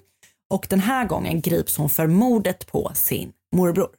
[0.50, 3.90] Och den här gången grips hon för mordet på sin morbror.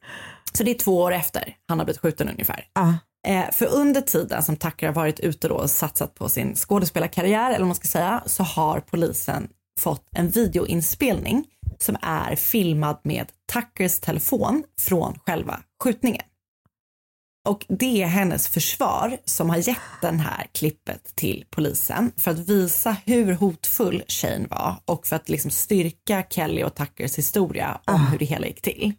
[0.52, 2.64] Så det är två år efter han har blivit skjuten ungefär.
[2.72, 2.92] Ah.
[3.26, 7.48] Eh, för under tiden som Tucker har varit ute då och satsat på sin skådespelarkarriär,
[7.48, 9.48] eller vad man ska säga, så har polisen
[9.80, 11.44] fått en videoinspelning
[11.78, 16.22] som är filmad med Tuckers telefon från själva skjutningen.
[17.48, 22.48] Och det är hennes försvar som har gett den här klippet till polisen för att
[22.48, 28.06] visa hur hotfull Shane var och för att liksom styrka Kelly och Tuckers historia om
[28.06, 28.92] hur det hela gick till.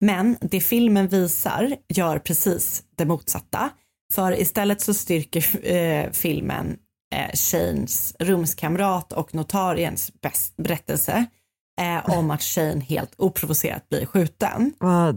[0.00, 3.70] Men det filmen visar gör precis det motsatta.
[4.12, 6.76] För istället så styrker eh, filmen
[7.14, 10.12] eh, Shanes rumskamrat och notariens
[10.56, 11.26] berättelse
[11.80, 14.72] eh, om att Shane helt oprovocerat blir skjuten.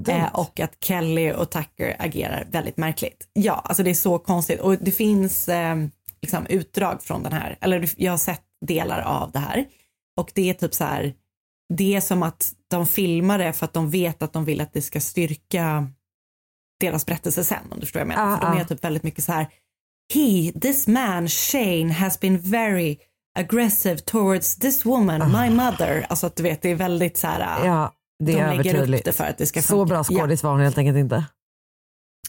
[0.08, 3.28] Eh, och att Kelly och Tucker agerar väldigt märkligt.
[3.34, 4.60] Ja, alltså det är så konstigt.
[4.60, 5.76] Och det finns eh,
[6.22, 9.66] liksom utdrag från den här, eller jag har sett delar av det här.
[10.18, 11.14] Och det är typ så här,
[11.74, 14.74] det är som att de filmar det för att de vet att de vill att
[14.74, 15.88] det ska styrka
[16.80, 18.34] deras berättelse sen, om du förstår vad jag menar.
[18.34, 18.68] Ah, för de är ah.
[18.68, 19.48] typ väldigt mycket så här,
[20.14, 22.98] he, this man, Shane, has been very
[23.40, 26.06] aggressive towards this woman, my mother.
[26.10, 27.66] Alltså att du vet, det är väldigt så här, Ah.
[27.66, 29.06] Ja, det de är lägger upp övertydligt.
[29.06, 29.86] det för att det ska Så funka.
[29.86, 31.26] bra skådis var hon helt enkelt inte.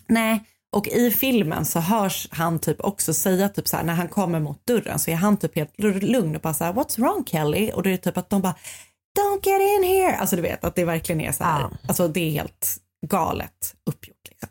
[0.08, 0.44] Nej,
[0.76, 4.40] och i filmen så hörs han typ också säga typ så här när han kommer
[4.40, 7.70] mot dörren så är han typ helt lugn och bara så här what's wrong Kelly?
[7.74, 8.54] Och det är typ att de bara
[9.20, 10.16] don't get in here.
[10.16, 11.70] Alltså du vet att det verkligen är så här, Ja.
[11.88, 12.76] alltså det är helt
[13.06, 14.48] galet uppgjort liksom.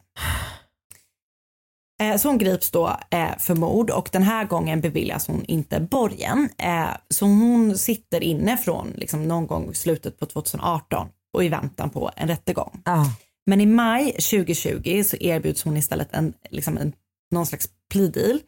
[2.00, 5.80] Eh, Så hon grips då eh, för mord och den här gången beviljas hon inte
[5.80, 6.50] borgen.
[6.58, 11.50] Eh, Så hon sitter inne från liksom någon gång i slutet på 2018 och i
[11.50, 12.82] väntan på en rättegång.
[12.86, 13.06] Ah.
[13.46, 16.94] Men i maj 2020 så erbjuds hon istället en, liksom en,
[17.32, 18.40] någon slags plea deal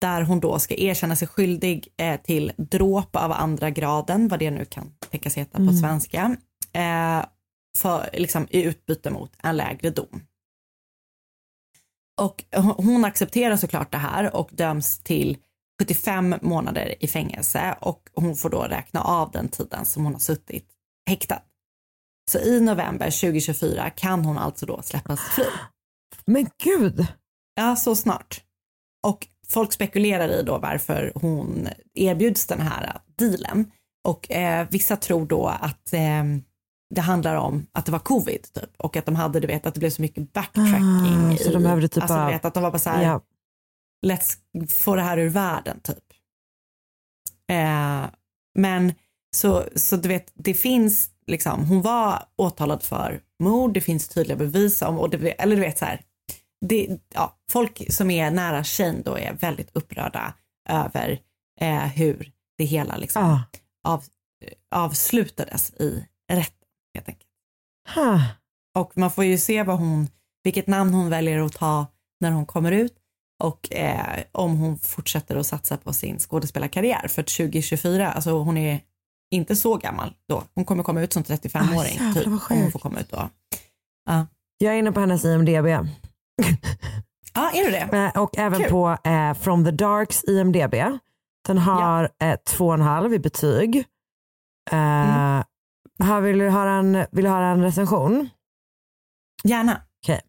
[0.00, 1.88] där hon då ska erkänna sig skyldig
[2.24, 5.76] till dråp av andra graden, vad det nu kan tänkas heta på Mm.
[5.76, 6.36] svenska,
[6.72, 7.24] eh,
[7.78, 10.22] för, liksom, i utbyte mot en lägre dom.
[12.18, 12.44] Och
[12.76, 15.36] hon- accepterar såklart det här och döms till
[15.80, 20.20] 75 månader i fängelse och hon får då räkna av den tiden som hon har
[20.20, 20.66] suttit
[21.08, 21.42] häktad.
[22.30, 25.44] Så i november 2024 kan hon alltså då släppas fri.
[26.24, 27.06] Men gud!
[27.54, 28.40] Ja, så snart.
[29.06, 33.70] Och folk spekulerar i då varför hon erbjuds den här dealen.
[34.08, 36.24] Och eh, vissa tror då att eh,
[36.94, 39.74] det handlar om att det var covid typ och att de hade, du vet, att
[39.74, 41.32] det blev så mycket backtracking.
[41.32, 43.20] Ah, så de behövde typ alltså, bara- vet, att de var bara så här, Ja.
[44.06, 44.36] let's
[44.68, 46.04] få det här ur världen typ.
[47.50, 48.06] Eh,
[48.58, 48.94] men
[49.36, 54.36] så, så du vet, det finns liksom, hon var åtalad för mord, det finns tydliga
[54.36, 56.00] bevis om, och det, eller du vet så här,
[56.66, 60.34] det, ja, folk som är nära Shane då är väldigt upprörda
[60.68, 61.20] över
[61.60, 63.40] eh, hur det hela liksom Ah.
[63.90, 64.04] av,
[64.74, 66.57] avslutades i rätten
[66.98, 67.30] helt enkelt.
[67.94, 68.22] Huh.
[68.78, 70.08] Och man får ju se vad hon,
[70.44, 71.86] vilket namn hon väljer att ta
[72.20, 72.94] när hon kommer ut
[73.42, 77.08] och eh, om hon fortsätter att satsa på sin skådespelarkarriär.
[77.08, 78.80] För 2024, alltså hon är
[79.30, 80.42] inte så gammal då.
[80.54, 83.28] Hon kommer komma ut som 35-åring Ah, jävlar, typ, om hon får komma ut då.
[84.06, 84.26] Ja,
[84.58, 85.66] Jag är inne på hennes IMDB.
[87.34, 88.10] ah, är du det?
[88.14, 88.70] Eh, Och även Kul.
[88.70, 90.74] på eh, From the Darks IMDB.
[91.46, 93.76] Den har eh, två och en halv i betyg.
[93.76, 93.84] Eh,
[94.78, 95.44] Mm.
[96.04, 98.28] Här vill, du höra en, vill du höra en recension?
[99.44, 99.82] Gärna.
[100.04, 100.20] Okay.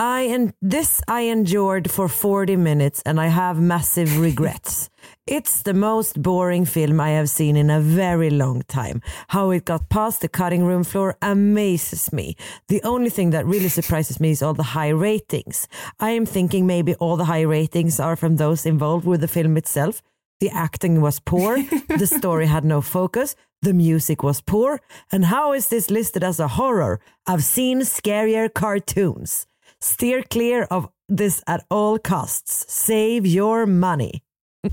[0.00, 4.88] I en- this I endured for 40 minutes and I have massive regrets.
[5.30, 9.02] It's the most boring film I have seen in a very long time.
[9.28, 12.36] How it got past the cutting room floor amazes me.
[12.68, 15.68] The only thing that really surprises me is all the high ratings.
[16.00, 19.56] I am thinking maybe all the high ratings are from those involved with the film
[19.56, 20.02] itself.
[20.42, 21.56] The acting was poor,
[21.98, 24.80] the story had no focus, the music was poor,
[25.12, 26.98] and how is this listed as a horror?
[27.28, 29.46] I've seen scarier cartoons.
[29.80, 32.66] Steer clear of this at all costs.
[32.68, 34.22] Save your money.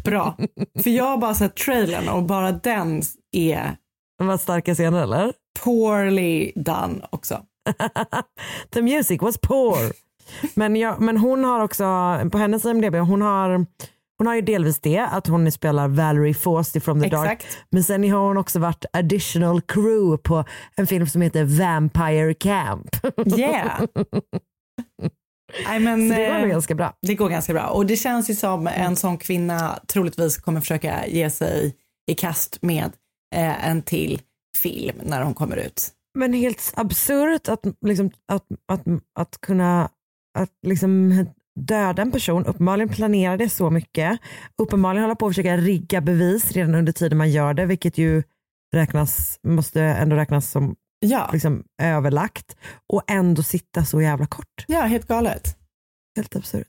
[0.03, 0.37] Bra.
[0.83, 3.01] För jag har bara sett trailern och bara den
[3.31, 3.77] är
[4.17, 5.33] Vad starka scener eller?
[5.59, 7.43] poorly done också.
[8.71, 9.93] The music was poor.
[10.53, 11.83] Men, jag, men hon har också,
[12.31, 13.65] på hennes IMDB, hon har,
[14.19, 17.31] hon har ju delvis det, att hon spelar Valerie Fawsty from the Dark.
[17.31, 17.57] Exakt.
[17.69, 20.43] Men sen har hon också varit additional crew på
[20.75, 22.95] en film som heter Vampire Camp.
[23.37, 23.81] Yeah.
[25.67, 26.93] Nej, men, Så det var eh, nog ganska bra.
[27.01, 31.07] Det går ganska bra och det känns ju som en sån kvinna troligtvis kommer försöka
[31.07, 31.75] ge sig
[32.11, 32.91] i kast med
[33.35, 34.21] eh, en till
[34.57, 35.89] film när hon kommer ut.
[36.17, 38.83] Men helt absurt att, liksom, att, att,
[39.19, 39.89] att kunna
[40.39, 41.25] att liksom
[41.59, 44.19] döda en person, uppenbarligen planera det så mycket,
[44.57, 48.23] uppenbarligen hålla på att försöka rigga bevis redan under tiden man gör det, vilket ju
[48.75, 52.57] räknas, måste ändå räknas som Ja, liksom, överlagt
[52.93, 54.65] och ändå sitta så jävla kort.
[54.67, 55.57] ja helt galet.
[56.15, 56.67] Helt absurt.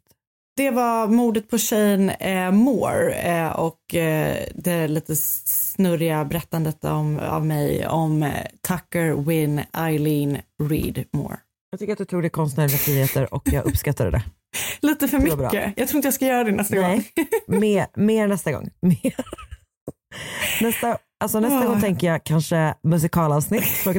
[0.57, 7.18] Det var mordet på Shane eh, Moore eh, och eh, det lite snurriga berättandet om,
[7.18, 8.32] av mig om eh,
[8.68, 11.36] Tucker Win Eileen Reed Moore.
[11.71, 14.23] Jag tycker att du tog det konstnärliga friheter och jag uppskattade det.
[14.81, 15.47] Lite för Det bra.
[15.53, 15.73] mycket.
[15.77, 16.85] Jag tror inte jag ska göra det nästa gång.
[16.87, 18.71] Nej, mer, mer nästa gång.
[18.83, 19.14] Mer.
[20.62, 21.64] Nästa, alltså nästa Ah.
[21.66, 23.64] gång tänker jag kanske musikalavsnitt.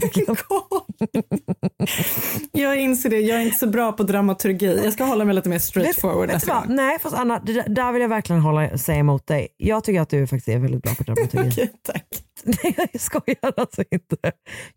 [2.51, 4.81] Jag inser det, jag är inte så bra på dramaturgi.
[4.83, 6.75] Jag ska hålla mig lite mer straightforward nästa gång.
[6.75, 9.47] Nej, fast Anna, där vill jag verkligen hålla, säga emot dig.
[9.57, 11.49] Jag tycker att du faktiskt är väldigt bra på dramaturgi.
[11.51, 12.05] Okej, tack.
[12.63, 14.15] Nej, jag skojar alltså inte.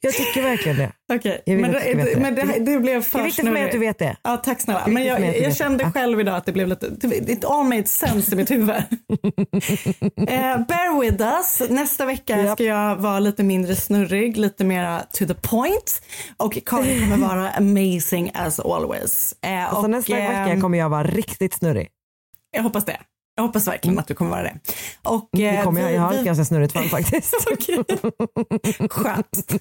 [0.01, 0.93] Jag tycker verkligen det.
[1.12, 3.65] Okej, Jag vill men, det, men det, det blev för Det är viktigt för mig
[3.65, 4.17] att du vet det.
[4.23, 4.87] Ja, tack snälla.
[4.87, 5.91] Men jag, jag vet kände det.
[5.93, 6.87] själv idag att det blev lite,
[7.33, 8.71] it all made sense i mitt huvud.
[10.29, 11.71] eh, bear with us.
[11.71, 12.57] Nästa vecka Japp.
[12.59, 16.03] ska jag vara lite mindre snurrig, lite mer to the point.
[16.37, 19.35] Och Karin kommer vara amazing as always.
[19.47, 21.89] Eh, Alltså och, nästa ehm, vecka kommer jag vara riktigt snurrig.
[22.57, 22.97] Jag hoppas det.
[23.37, 24.59] Jag hoppas verkligen att du kommer vara det.
[25.03, 27.35] Och, Det eh, kommer jag, jag har ett ganska snurrigt fall faktiskt.
[27.53, 27.85] Okej.
[28.91, 29.55] Skönt.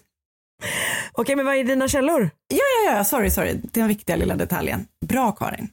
[1.12, 2.30] Okej, men vad är dina källor?
[2.48, 3.60] Ja, ja, ja, sorry, sorry.
[3.64, 4.86] Den viktiga lilla detaljen.
[5.06, 5.70] Bra Karin.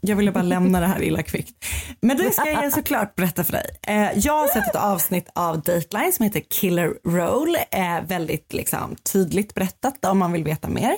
[0.00, 1.64] Jag ville bara lämna det här illa kvickt.
[2.02, 3.66] Men det ska jag såklart berätta för dig.
[3.82, 7.56] Eh, jag har sett ett avsnitt av Dateline som heter Killer Roll.
[7.70, 10.96] Eh, väldigt liksom, tydligt berättat om man vill veta mer.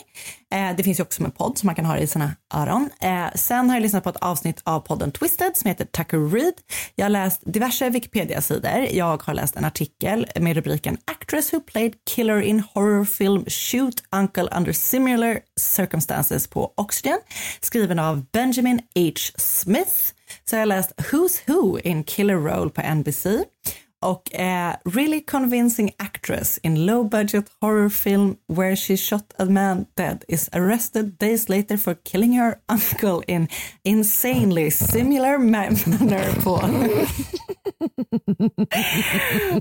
[0.52, 2.90] Eh, det finns ju också som en podd som man kan ha i sina öron.
[3.00, 6.54] Eh, sen har jag lyssnat på ett avsnitt av podden Twisted som heter Tucker Reed.
[6.94, 8.86] Jag har läst diverse Wikipedia-sidor.
[8.92, 14.02] Jag har läst en artikel med rubriken Actress who played killer in horror film Shoot
[14.12, 17.18] Uncle under similar circumstances på Oxygen
[17.60, 19.12] skriven av Benjamin H.
[19.36, 20.12] Smith.
[20.44, 23.26] Så jag har läst Who's Who in Killer Role på NBC
[24.02, 29.86] och eh, Really Convincing Actress in Low Budget Horror Film Where She Shot a Man
[29.96, 33.48] Dead is Arrested Days Later for Killing Her Uncle in
[33.84, 36.60] Insanely Similar Manner på,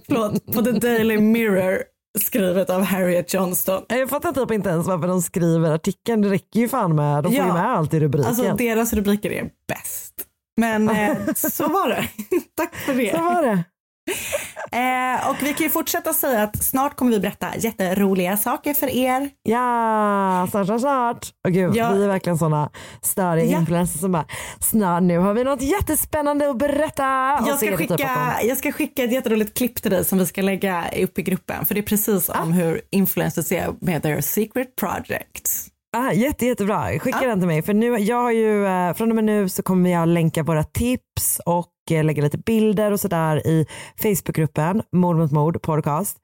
[0.08, 1.84] Förlåt, på The Daily Mirror
[2.20, 3.84] skrivet av Harriet Johnston.
[3.88, 6.22] Jag fattar typ inte ens varför de skriver artikeln.
[6.22, 8.30] Det räcker ju fan med, de får ju med allt i rubriken.
[8.30, 10.28] Alltså deras rubriker är bäst.
[10.58, 12.10] Men eh, så var det.
[12.56, 13.16] Tack för det.
[13.16, 13.64] Så var det.
[14.74, 18.88] Eh, och vi kan ju fortsätta säga att snart kommer vi berätta jätteroliga saker för
[18.96, 19.30] er.
[19.44, 21.28] Ja, snart, snart, snart.
[21.48, 21.92] Och gud, Ja.
[21.94, 22.70] Vi är verkligen såna
[23.02, 23.60] störiga Ja.
[23.60, 24.26] influencers som bara,
[24.60, 27.04] snart nu har vi något jättespännande att berätta.
[27.48, 30.26] Jag ska, typ skicka, de- jag ska skicka ett jätteroligt klipp till dig som vi
[30.26, 31.66] ska lägga upp i gruppen.
[31.66, 32.42] För det är precis Ah.
[32.42, 35.68] om hur influencers är med their secret projects.
[35.98, 37.62] Ah, jätte, jättebra, skicka den till mig.
[37.62, 40.64] För nu, jag har ju, eh, från och med nu så kommer jag länka våra
[40.64, 43.66] tips och lägga lite bilder och sådär i
[44.02, 46.18] Facebookgruppen Mord mot mord podcast.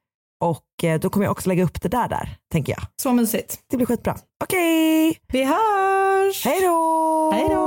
[0.43, 2.82] Och eh, då kommer jag också lägga upp det där där, tänker jag.
[3.01, 3.59] Så mysigt.
[3.70, 4.18] Det blir skitbra.
[4.43, 6.45] Okej, Vi hörs!
[6.45, 7.32] hej då!
[7.34, 7.63] Hej då!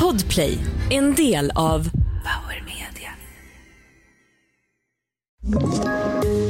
[0.00, 0.58] Podplay,
[0.90, 1.90] en del av
[2.22, 3.10] Power Media.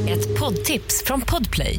[0.08, 1.78] Ett poddtips från Podplay.